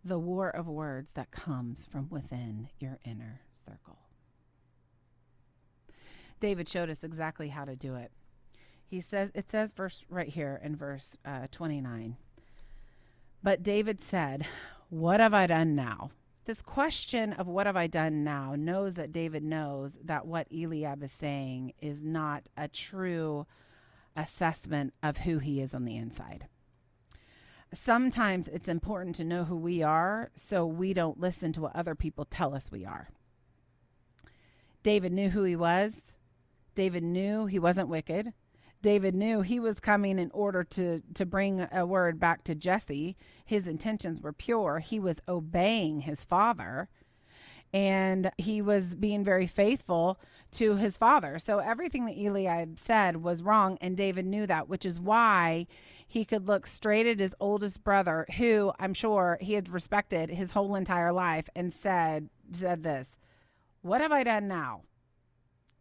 [0.04, 4.00] the war of words that comes from within your inner circle?
[6.42, 8.12] David showed us exactly how to do it.
[8.86, 12.18] He says, it says verse right here in verse uh, 29.
[13.42, 14.46] But David said,
[14.94, 16.12] What have I done now?
[16.46, 21.02] This question of what have I done now knows that David knows that what Eliab
[21.02, 23.48] is saying is not a true
[24.16, 26.48] assessment of who he is on the inside.
[27.74, 31.96] Sometimes it's important to know who we are so we don't listen to what other
[31.96, 33.10] people tell us we are.
[34.84, 36.14] David knew who he was.
[36.76, 38.34] David knew he wasn't wicked.
[38.84, 43.16] David knew he was coming in order to, to bring a word back to Jesse.
[43.44, 44.80] His intentions were pure.
[44.80, 46.90] He was obeying his father
[47.74, 50.20] and he was being very faithful
[50.52, 51.40] to his father.
[51.40, 55.66] So everything that Eliab said was wrong, and David knew that, which is why
[56.08, 60.52] he could look straight at his oldest brother, who I'm sure he had respected his
[60.52, 63.18] whole entire life, and said, said this,
[63.82, 64.84] What have I done now?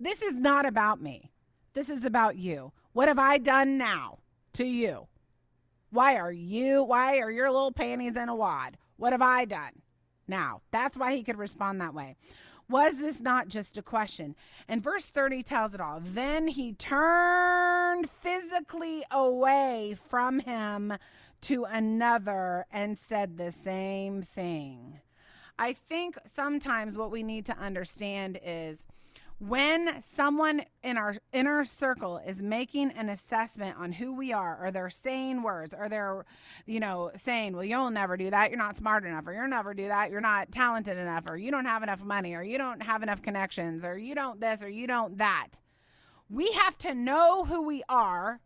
[0.01, 1.31] This is not about me.
[1.75, 2.73] This is about you.
[2.93, 4.19] What have I done now
[4.55, 5.07] to you?
[5.91, 8.77] Why are you, why are your little panties in a wad?
[8.97, 9.83] What have I done
[10.27, 10.63] now?
[10.71, 12.17] That's why he could respond that way.
[12.69, 14.35] Was this not just a question?
[14.69, 16.01] And verse 30 tells it all.
[16.03, 20.95] Then he turned physically away from him
[21.43, 25.01] to another and said the same thing.
[25.59, 28.83] I think sometimes what we need to understand is
[29.49, 34.71] when someone in our inner circle is making an assessment on who we are or
[34.71, 36.25] they're saying words or they're
[36.65, 38.51] you know saying well you'll never do that.
[38.51, 40.13] You're not smart enough or you'll never do that.
[40.13, 43.21] You're not talented enough or you don't have enough money or you don't have enough
[43.21, 45.59] connections or you don't this or you don't that.
[46.31, 48.41] We have to know who we are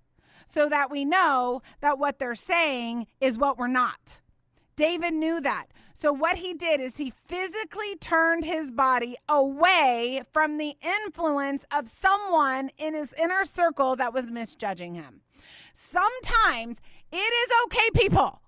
[0.46, 4.22] so that we know that what they're saying is what we're not.
[4.76, 5.66] David knew that.
[5.98, 11.88] So, what he did is he physically turned his body away from the influence of
[11.88, 15.22] someone in his inner circle that was misjudging him.
[15.72, 18.42] Sometimes it is okay, people,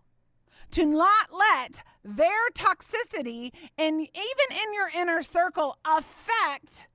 [0.73, 6.87] to not let their toxicity and even in your inner circle affect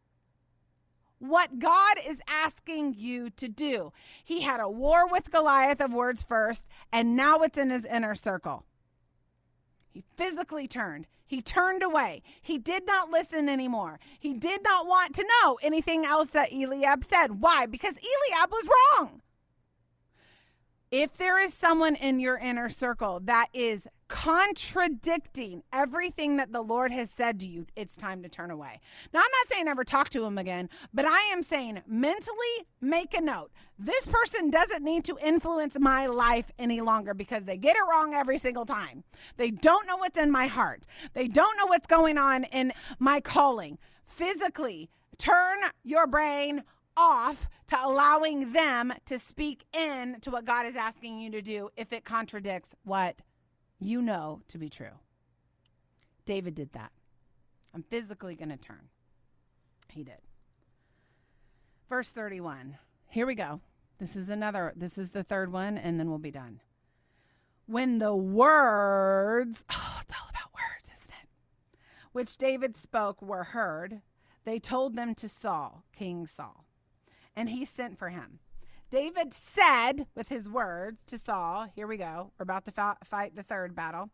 [1.17, 3.91] what God is asking you to do.
[4.23, 8.13] He had a war with Goliath of words first, and now it's in his inner
[8.13, 8.65] circle.
[9.93, 11.05] He physically turned.
[11.27, 12.23] He turned away.
[12.41, 13.99] He did not listen anymore.
[14.19, 17.39] He did not want to know anything else that Eliab said.
[17.39, 17.67] Why?
[17.67, 18.67] Because Eliab was
[18.97, 19.21] wrong.
[20.89, 26.91] If there is someone in your inner circle that is contradicting everything that the Lord
[26.91, 28.79] has said to you, it's time to turn away.
[29.11, 33.17] Now, I'm not saying never talk to him again, but I am saying mentally make
[33.17, 33.49] a note.
[33.79, 38.13] This person doesn't need to influence my life any longer because they get it wrong
[38.13, 39.03] every single time.
[39.37, 40.85] They don't know what's in my heart,
[41.15, 43.79] they don't know what's going on in my calling.
[44.05, 46.61] Physically, turn your brain
[46.95, 51.71] off to allowing them to speak in to what God is asking you to do
[51.75, 53.15] if it contradicts what
[53.85, 54.99] you know to be true.
[56.25, 56.91] David did that.
[57.73, 58.89] I'm physically going to turn.
[59.89, 60.19] He did.
[61.89, 62.77] Verse 31.
[63.09, 63.61] Here we go.
[63.99, 66.61] This is another, this is the third one, and then we'll be done.
[67.65, 71.77] When the words, oh, it's all about words, isn't it?
[72.11, 74.01] Which David spoke were heard,
[74.45, 76.65] they told them to Saul, King Saul,
[77.35, 78.39] and he sent for him.
[78.93, 82.29] David said with his words to Saul, Here we go.
[82.37, 84.11] We're about to fight the third battle.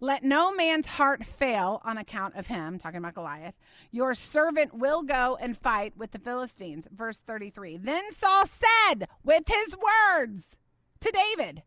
[0.00, 3.54] Let no man's heart fail on account of him, talking about Goliath.
[3.92, 6.88] Your servant will go and fight with the Philistines.
[6.90, 7.76] Verse 33.
[7.76, 10.58] Then Saul said with his words
[11.02, 11.62] to David,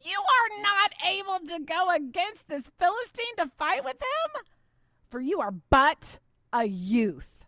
[0.00, 4.42] You are not able to go against this Philistine to fight with him,
[5.10, 6.18] for you are but
[6.50, 7.44] a youth,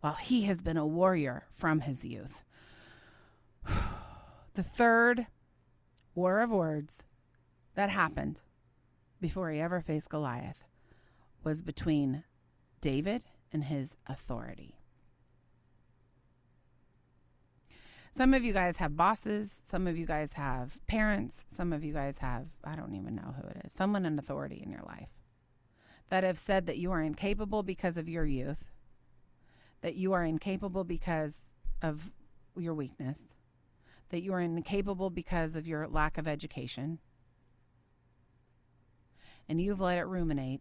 [0.00, 2.44] while he has been a warrior from his youth.
[4.54, 5.26] The third
[6.14, 7.02] war of words
[7.74, 8.40] that happened
[9.20, 10.64] before he ever faced Goliath
[11.44, 12.24] was between
[12.80, 14.76] David and his authority.
[18.12, 19.60] Some of you guys have bosses.
[19.64, 21.44] Some of you guys have parents.
[21.48, 24.62] Some of you guys have, I don't even know who it is, someone in authority
[24.64, 25.10] in your life
[26.08, 28.64] that have said that you are incapable because of your youth,
[29.82, 31.40] that you are incapable because
[31.82, 32.10] of
[32.56, 33.24] your weakness,
[34.10, 36.98] that you are incapable because of your lack of education.
[39.48, 40.60] And you've let it ruminate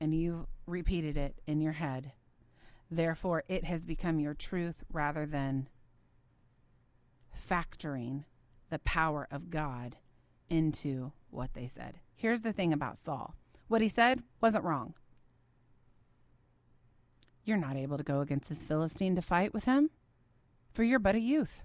[0.00, 2.12] and you've repeated it in your head.
[2.90, 5.68] Therefore, it has become your truth rather than
[7.48, 8.24] factoring
[8.70, 9.96] the power of God
[10.48, 12.00] into what they said.
[12.14, 13.34] Here's the thing about Saul
[13.68, 14.94] what he said wasn't wrong.
[17.44, 19.90] You're not able to go against this Philistine to fight with him,
[20.72, 21.62] for you're but a youth.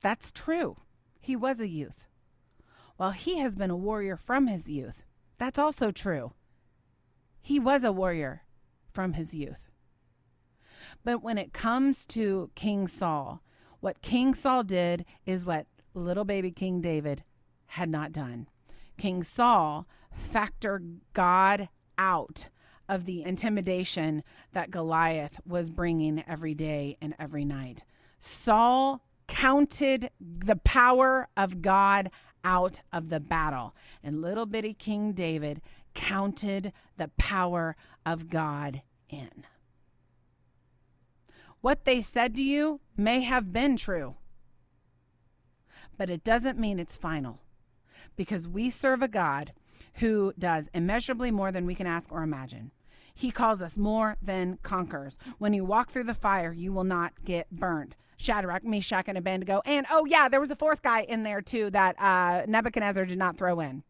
[0.00, 0.76] That's true.
[1.20, 2.06] He was a youth.
[2.96, 5.04] While he has been a warrior from his youth,
[5.38, 6.32] that's also true.
[7.42, 8.42] He was a warrior
[8.92, 9.68] from his youth.
[11.04, 13.42] But when it comes to King Saul,
[13.80, 17.22] what King Saul did is what little baby King David
[17.66, 18.48] had not done.
[18.96, 19.86] King Saul
[20.32, 21.68] factored God
[21.98, 22.48] out
[22.88, 24.22] of the intimidation
[24.52, 27.84] that Goliath was bringing every day and every night.
[28.18, 32.10] Saul counted the power of God
[32.44, 35.60] out of the battle, and little bitty King David
[35.94, 39.44] counted the power of God in.
[41.60, 44.14] What they said to you may have been true,
[45.96, 47.40] but it doesn't mean it's final
[48.14, 49.52] because we serve a God
[49.94, 52.70] who does immeasurably more than we can ask or imagine.
[53.14, 55.18] He calls us more than conquerors.
[55.38, 57.96] When you walk through the fire, you will not get burned.
[58.16, 59.62] Shadrach, Meshach, and Abednego.
[59.64, 63.18] And oh, yeah, there was a fourth guy in there too that uh, Nebuchadnezzar did
[63.18, 63.82] not throw in.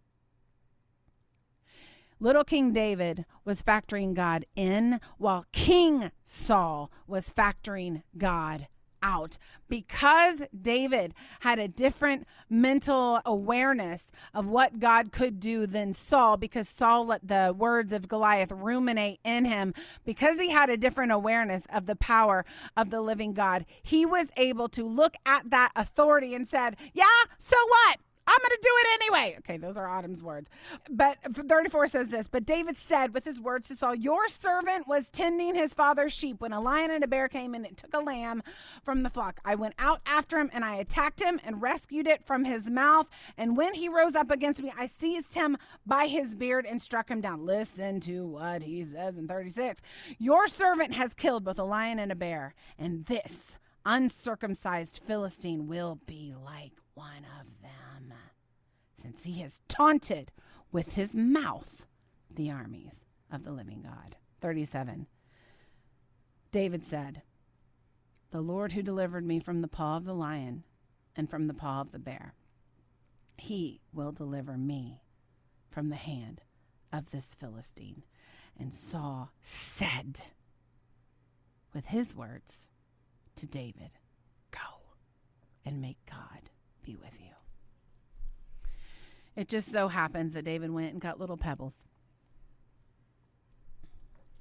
[2.19, 8.69] Little King David was factoring God in while King Saul was factoring God
[9.07, 9.39] out
[9.69, 16.69] because David had a different mental awareness of what God could do than Saul, because
[16.69, 21.65] Saul let the words of Goliath ruminate in him, because he had a different awareness
[21.73, 22.45] of the power
[22.77, 27.05] of the living God, he was able to look at that authority and said, Yeah,
[27.39, 27.99] so what?
[28.27, 29.37] I'm going to do it anyway.
[29.39, 30.51] Okay, those are Autumn's words.
[30.91, 35.11] But 34 says this But David said with his words to Saul, Your servant was
[35.11, 38.01] tending his father's sheep when a lion and a bear came and it took a
[38.01, 38.43] lamb
[38.83, 39.41] from the flock.
[39.45, 43.07] I went out after him and I attacked him and rescued it from his mouth.
[43.37, 45.57] And when he rose up against me, I seized him
[45.87, 47.47] by his beard and struck him down.
[47.47, 49.81] Listen to what he says in 36.
[50.19, 56.01] Your servant has killed both a lion and a bear, and this uncircumcised Philistine will
[56.07, 57.86] be like one of them,
[59.01, 60.33] since he has taunted
[60.73, 61.87] with his mouth
[62.35, 64.17] the armies of the living God.
[64.41, 65.07] 37.
[66.53, 67.23] David said,
[68.31, 70.65] The Lord who delivered me from the paw of the lion
[71.15, 72.35] and from the paw of the bear,
[73.39, 75.03] he will deliver me
[75.71, 76.41] from the hand
[76.93, 78.03] of this Philistine.
[78.59, 80.21] And Saul said
[81.75, 82.69] with his words
[83.37, 83.91] to David,
[84.51, 84.95] Go
[85.65, 86.51] and make God
[86.83, 87.36] be with you.
[89.37, 91.85] It just so happens that David went and got little pebbles.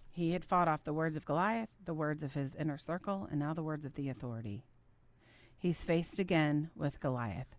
[0.09, 3.37] He had fought off the words of Goliath, the words of his inner circle, and
[3.37, 4.63] now the words of the authority.
[5.57, 7.57] He's faced again with Goliath.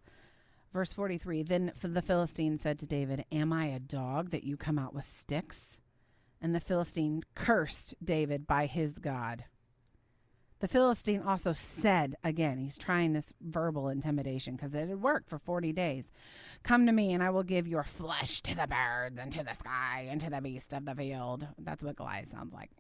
[0.73, 4.79] Verse 43 Then the Philistine said to David, Am I a dog that you come
[4.79, 5.77] out with sticks?
[6.41, 9.45] And the Philistine cursed David by his God.
[10.61, 15.39] The Philistine also said, again, he's trying this verbal intimidation because it had worked for
[15.39, 16.13] 40 days
[16.63, 19.55] Come to me, and I will give your flesh to the birds and to the
[19.55, 21.47] sky and to the beast of the field.
[21.59, 22.71] That's what Goliath sounds like.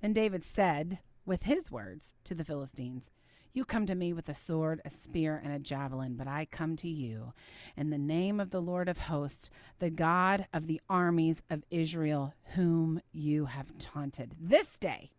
[0.00, 3.10] Then David said, with his words, to the Philistines,
[3.52, 6.74] You come to me with a sword, a spear, and a javelin, but I come
[6.76, 7.34] to you
[7.76, 12.34] in the name of the Lord of hosts, the God of the armies of Israel,
[12.54, 14.34] whom you have taunted.
[14.40, 15.10] This day,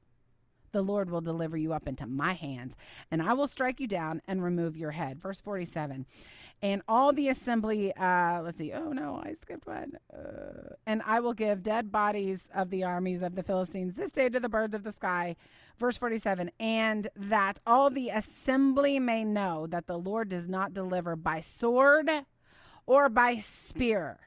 [0.72, 2.76] the Lord will deliver you up into my hands,
[3.10, 5.22] and I will strike you down and remove your head.
[5.22, 6.06] Verse 47.
[6.64, 9.94] And all the assembly, uh, let's see, oh no, I skipped one.
[10.14, 14.30] Uh, and I will give dead bodies of the armies of the Philistines this day
[14.30, 15.36] to the birds of the sky.
[15.80, 16.52] Verse 47.
[16.60, 22.12] And that all the assembly may know that the Lord does not deliver by sword
[22.86, 24.20] or by spear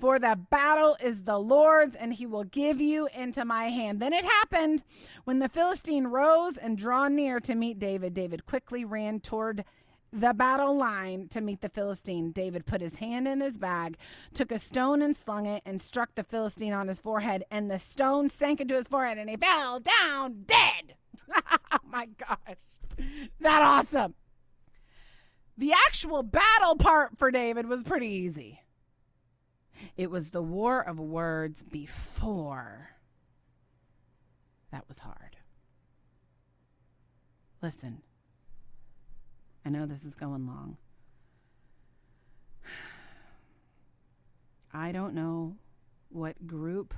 [0.00, 4.00] for the battle is the Lord's, and he will give you into my hand.
[4.00, 4.82] Then it happened
[5.24, 8.14] when the Philistine rose and draw near to meet David.
[8.14, 9.64] David quickly ran toward
[10.12, 12.32] the battle line to meet the Philistine.
[12.32, 13.96] David put his hand in his bag,
[14.34, 17.44] took a stone and slung it, and struck the Philistine on his forehead.
[17.50, 20.96] And the stone sank into his forehead, and he fell down dead.
[21.72, 22.58] oh my gosh.
[23.40, 24.14] That awesome.
[25.56, 28.59] The actual battle part for David was pretty easy.
[29.96, 32.90] It was the war of words before
[34.72, 35.36] that was hard.
[37.62, 38.02] Listen,
[39.64, 40.76] I know this is going long.
[44.72, 45.56] I don't know
[46.08, 46.94] what group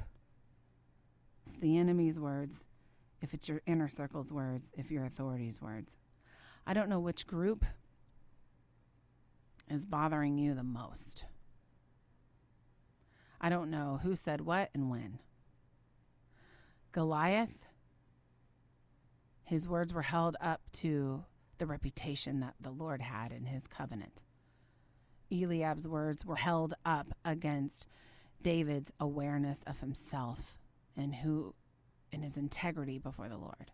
[1.46, 2.64] it's the enemy's words,
[3.20, 5.96] if it's your inner circle's words, if your authority's words.
[6.66, 7.64] I don't know which group
[9.68, 11.24] is bothering you the most.
[13.42, 15.18] I don't know who said what and when.
[16.92, 17.66] Goliath,
[19.44, 21.24] his words were held up to
[21.58, 24.22] the reputation that the Lord had in his covenant.
[25.30, 27.86] Eliab's words were held up against
[28.40, 30.58] David's awareness of himself
[30.96, 31.54] and who
[32.12, 33.72] in his integrity before the Lord.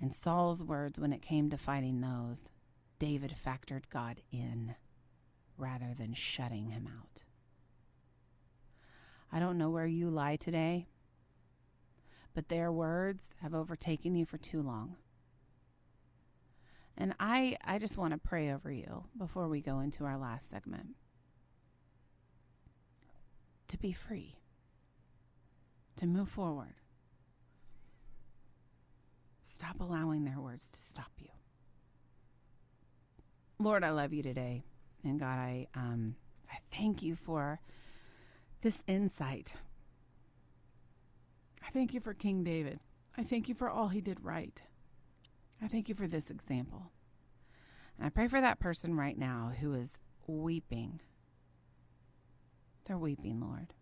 [0.00, 2.50] And Saul's words when it came to fighting those,
[2.98, 4.74] David factored God in
[5.56, 7.22] rather than shutting him out.
[9.32, 10.88] I don't know where you lie today,
[12.34, 14.96] but their words have overtaken you for too long.
[16.96, 20.50] And I, I just want to pray over you before we go into our last
[20.50, 20.96] segment
[23.68, 24.36] to be free
[25.96, 26.74] to move forward.
[29.44, 31.28] Stop allowing their words to stop you.
[33.58, 34.62] Lord, I love you today.
[35.04, 36.16] And God, I um
[36.50, 37.60] I thank you for
[38.62, 39.54] this insight.
[41.66, 42.80] I thank you for King David.
[43.16, 44.60] I thank you for all he did right.
[45.62, 46.92] I thank you for this example.
[47.96, 51.00] And I pray for that person right now who is weeping.
[52.86, 53.74] They're weeping, Lord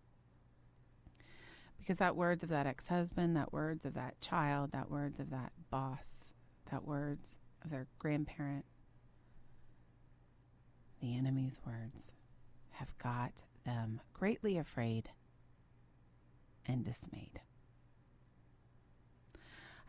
[1.87, 5.53] because that words of that ex-husband that words of that child that words of that
[5.69, 6.33] boss
[6.69, 8.65] that words of their grandparent
[10.99, 12.11] the enemy's words
[12.71, 15.09] have got them greatly afraid
[16.65, 17.39] and dismayed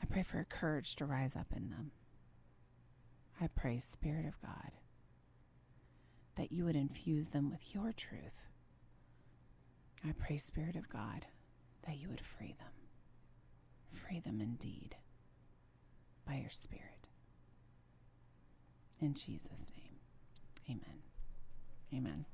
[0.02, 1.92] i pray for courage to rise up in them
[3.40, 4.72] i pray spirit of god
[6.36, 8.42] that you would infuse them with your truth
[10.06, 11.24] i pray spirit of god
[11.88, 12.68] that you would free them.
[13.94, 14.96] Free them indeed
[16.26, 17.08] by your Spirit.
[19.00, 19.96] In Jesus' name,
[20.68, 21.02] amen.
[21.94, 22.26] Amen.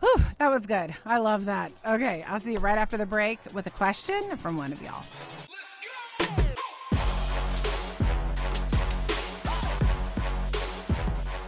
[0.00, 0.94] Whew, that was good.
[1.04, 1.72] I love that.
[1.86, 5.04] Okay, I'll see you right after the break with a question from one of y'all.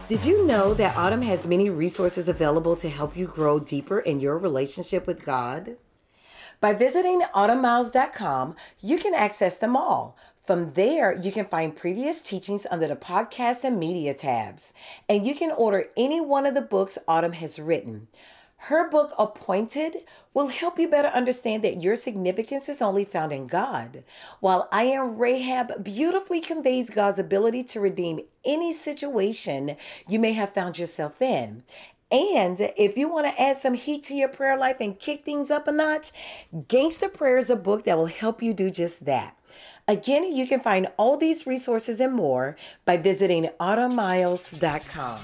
[0.09, 4.21] Did you know that Autumn has many resources available to help you grow deeper in
[4.21, 5.77] your relationship with God?
[6.61, 10.17] By visiting autumnmiles.com, you can access them all.
[10.45, 14.75] From there, you can find previous teachings under the podcast and media tabs,
[15.09, 18.09] and you can order any one of the books Autumn has written.
[18.67, 23.49] Her book, Appointed, will help you better understand that your significance is only found in
[23.49, 24.05] God,
[24.39, 30.55] while I Am Rahab beautifully conveys God's ability to redeem any situation you may have
[30.55, 31.65] found yourself in.
[32.13, 35.51] And if you want to add some heat to your prayer life and kick things
[35.51, 36.13] up a notch,
[36.69, 39.37] Gangster Prayer is a book that will help you do just that.
[39.89, 45.19] Again, you can find all these resources and more by visiting autumnmiles.com.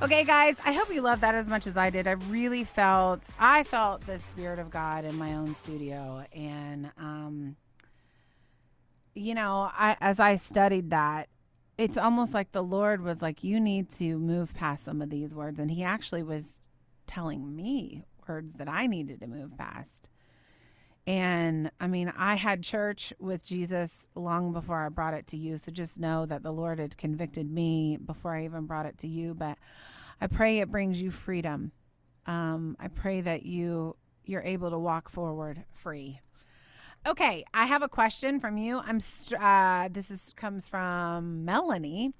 [0.00, 2.06] Okay, guys, I hope you love that as much as I did.
[2.06, 6.24] I really felt, I felt the Spirit of God in my own studio.
[6.32, 7.56] And, um,
[9.16, 11.28] you know, I, as I studied that,
[11.76, 15.34] it's almost like the Lord was like, you need to move past some of these
[15.34, 15.58] words.
[15.58, 16.60] And He actually was
[17.08, 20.07] telling me words that I needed to move past.
[21.08, 25.56] And I mean, I had church with Jesus long before I brought it to you.
[25.56, 29.08] So just know that the Lord had convicted me before I even brought it to
[29.08, 29.32] you.
[29.32, 29.56] But
[30.20, 31.72] I pray it brings you freedom.
[32.26, 33.96] Um, I pray that you
[34.26, 36.20] you're able to walk forward free.
[37.06, 38.78] Okay, I have a question from you.
[38.84, 39.00] I'm
[39.40, 42.12] uh, this is comes from Melanie.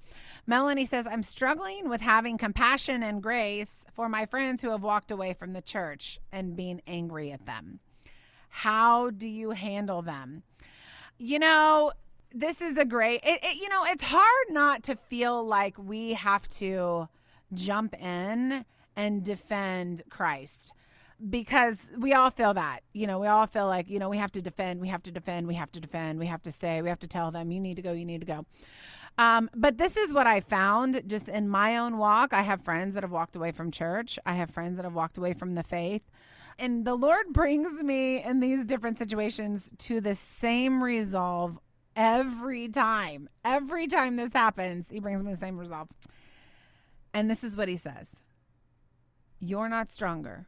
[0.47, 5.11] Melanie says, "I'm struggling with having compassion and grace for my friends who have walked
[5.11, 7.81] away from the church and being angry at them.
[8.49, 10.43] How do you handle them?"
[11.17, 11.91] You know,
[12.33, 13.21] this is a great.
[13.23, 17.07] It, it, you know, it's hard not to feel like we have to
[17.53, 20.73] jump in and defend Christ
[21.29, 24.31] because we all feel that you know we all feel like you know we have
[24.31, 26.87] to defend we have to defend we have to defend we have to say we
[26.87, 28.45] have to tell them you need to go you need to go
[29.17, 32.93] um, but this is what i found just in my own walk i have friends
[32.93, 35.63] that have walked away from church i have friends that have walked away from the
[35.63, 36.03] faith
[36.59, 41.57] and the Lord brings me in these different situations to the same resolve
[41.95, 43.29] every time.
[43.43, 45.87] Every time this happens, He brings me the same resolve.
[47.13, 48.11] And this is what He says
[49.39, 50.47] You're not stronger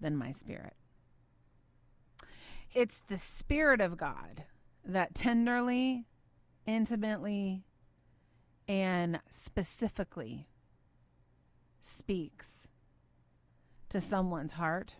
[0.00, 0.74] than my spirit.
[2.72, 4.44] It's the Spirit of God
[4.84, 6.06] that tenderly,
[6.66, 7.64] intimately,
[8.68, 10.48] and specifically
[11.80, 12.68] speaks
[13.88, 14.94] to someone's heart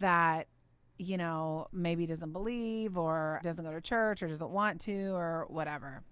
[0.00, 0.46] that
[0.98, 5.46] you know maybe doesn't believe or doesn't go to church or doesn't want to or
[5.48, 6.02] whatever.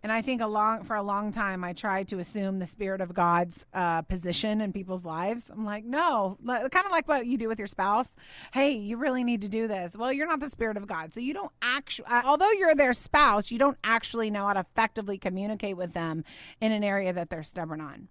[0.00, 3.00] And i think a long for a long time i tried to assume the spirit
[3.00, 5.50] of god's uh, position in people's lives.
[5.50, 8.08] I'm like no kind of like what you do with your spouse.
[8.52, 9.96] Hey you really need to do this.
[9.96, 11.12] Well you're not the spirit of god.
[11.12, 14.60] So you don't actually uh, although you're their spouse you don't actually know how to
[14.60, 16.24] effectively communicate with them
[16.60, 18.08] in an area that they're stubborn on.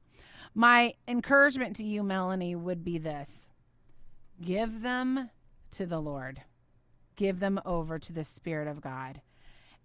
[0.53, 3.46] My encouragement to you, Melanie, would be this
[4.41, 5.29] give them
[5.71, 6.41] to the Lord,
[7.15, 9.21] give them over to the Spirit of God.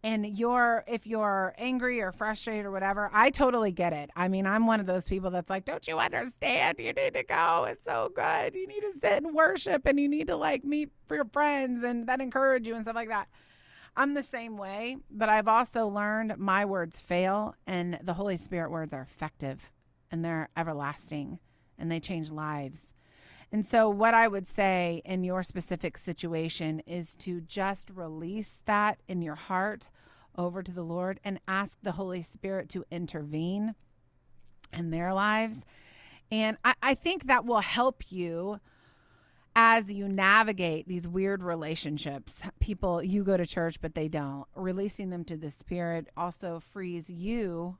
[0.05, 4.11] And you're, if you're angry or frustrated or whatever, I totally get it.
[4.17, 6.79] I mean, I'm one of those people that's like, don't you understand?
[6.81, 7.67] You need to go.
[7.69, 8.57] It's so good.
[8.57, 11.85] You need to sit and worship and you need to like meet for your friends
[11.85, 13.29] and that encourage you and stuff like that.
[13.97, 18.71] I'm the same way, but I've also learned my words fail and the Holy Spirit
[18.73, 19.71] words are effective
[20.11, 21.39] and they're everlasting
[21.79, 22.87] and they change lives.
[23.53, 28.99] And so, what I would say in your specific situation is to just release that
[29.07, 29.91] in your heart
[30.37, 33.75] over to the Lord and ask the Holy Spirit to intervene
[34.73, 35.59] in their lives.
[36.31, 38.59] And I, I think that will help you
[39.55, 42.33] as you navigate these weird relationships.
[42.59, 44.47] People, you go to church, but they don't.
[44.55, 47.77] Releasing them to the Spirit also frees you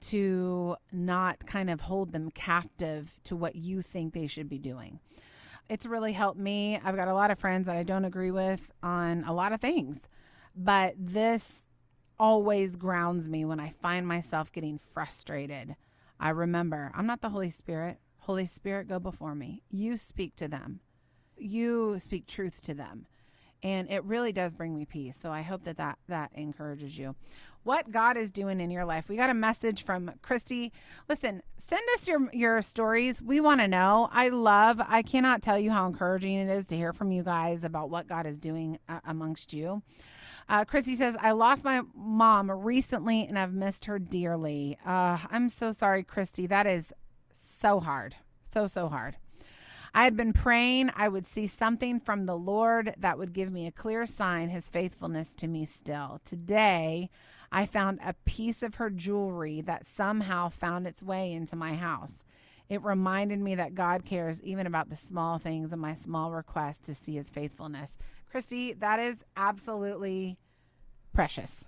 [0.00, 4.98] to not kind of hold them captive to what you think they should be doing.
[5.68, 6.80] It's really helped me.
[6.82, 9.60] I've got a lot of friends that I don't agree with on a lot of
[9.60, 10.00] things,
[10.56, 11.66] but this
[12.18, 15.76] always grounds me when I find myself getting frustrated.
[16.18, 17.98] I remember I'm not the Holy Spirit.
[18.18, 19.62] Holy Spirit, go before me.
[19.70, 20.80] You speak to them,
[21.36, 23.06] you speak truth to them.
[23.62, 25.18] And it really does bring me peace.
[25.20, 27.14] So I hope that that, that encourages you
[27.62, 29.08] what God is doing in your life.
[29.08, 30.72] We got a message from Christy.
[31.08, 33.20] Listen, send us your your stories.
[33.20, 34.08] We want to know.
[34.12, 34.80] I love.
[34.86, 38.08] I cannot tell you how encouraging it is to hear from you guys about what
[38.08, 39.82] God is doing uh, amongst you.
[40.48, 44.76] Uh, Christy says, I lost my mom recently and I've missed her dearly.
[44.84, 46.48] Uh, I'm so sorry, Christy.
[46.48, 46.92] That is
[47.32, 48.16] so hard.
[48.42, 49.16] So, so hard.
[49.94, 53.66] I had been praying I would see something from the Lord that would give me
[53.66, 56.20] a clear sign, his faithfulness to me still.
[56.24, 57.10] Today,
[57.52, 62.24] I found a piece of her jewelry that somehow found its way into my house.
[62.68, 66.84] It reminded me that God cares even about the small things and my small request
[66.84, 67.98] to see his faithfulness.
[68.30, 70.38] Christy, that is absolutely
[71.12, 71.64] precious.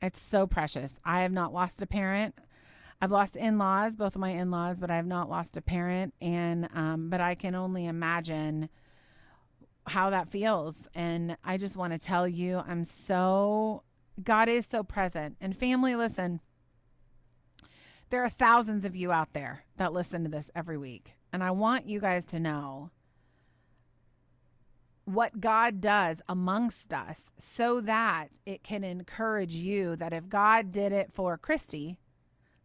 [0.00, 0.94] It's so precious.
[1.04, 2.34] I have not lost a parent.
[3.02, 6.14] I've lost in-laws, both of my in-laws, but I have not lost a parent.
[6.22, 8.70] And um, but I can only imagine
[9.86, 10.76] how that feels.
[10.94, 13.82] And I just want to tell you, I'm so
[14.22, 15.36] God is so present.
[15.40, 16.40] And family, listen,
[18.10, 21.12] there are thousands of you out there that listen to this every week.
[21.32, 22.90] And I want you guys to know
[25.04, 30.92] what God does amongst us so that it can encourage you that if God did
[30.92, 31.96] it for Christy,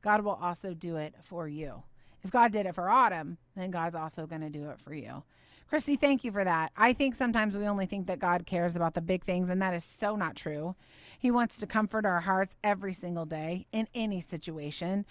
[0.02, 1.84] God will also do it for you.
[2.24, 5.24] If God did it for Autumn, then God's also going to do it for you.
[5.70, 6.72] Christy, thank you for that.
[6.78, 9.74] I think sometimes we only think that God cares about the big things, and that
[9.74, 10.76] is so not true.
[11.20, 15.06] He wants to comfort our hearts every single day in any situation.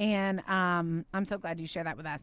[0.00, 2.22] And um, I'm so glad you share that with us.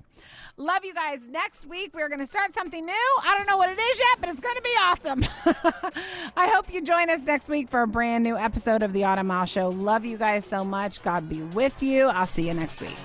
[0.58, 1.20] Love you guys.
[1.30, 3.18] Next week, we're going to start something new.
[3.24, 5.26] I don't know what it is yet, but it's going to be awesome.
[6.36, 9.28] I hope you join us next week for a brand new episode of The Autumn
[9.28, 9.70] Miles Show.
[9.70, 11.04] Love you guys so much.
[11.04, 12.08] God be with you.
[12.08, 12.98] I'll see you next week.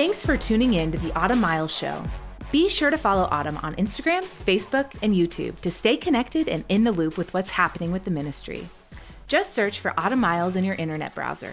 [0.00, 2.02] Thanks for tuning in to the Autumn Miles Show.
[2.50, 6.84] Be sure to follow Autumn on Instagram, Facebook, and YouTube to stay connected and in
[6.84, 8.66] the loop with what's happening with the ministry.
[9.28, 11.52] Just search for Autumn Miles in your internet browser.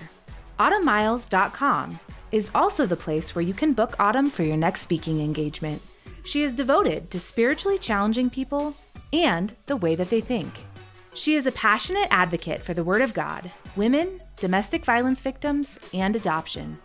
[0.61, 1.99] AutumnMiles.com
[2.31, 5.81] is also the place where you can book Autumn for your next speaking engagement.
[6.23, 8.77] She is devoted to spiritually challenging people
[9.11, 10.53] and the way that they think.
[11.15, 16.15] She is a passionate advocate for the Word of God, women, domestic violence victims, and
[16.15, 16.77] adoption.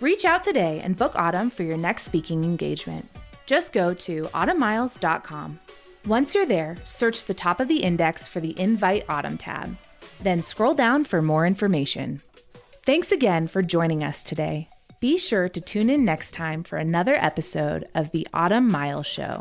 [0.00, 3.06] Reach out today and book Autumn for your next speaking engagement.
[3.44, 5.60] Just go to autumnmiles.com.
[6.06, 9.76] Once you're there, search the top of the index for the Invite Autumn tab.
[10.22, 12.22] Then scroll down for more information.
[12.86, 14.70] Thanks again for joining us today.
[15.00, 19.40] Be sure to tune in next time for another episode of the Autumn Miles Show.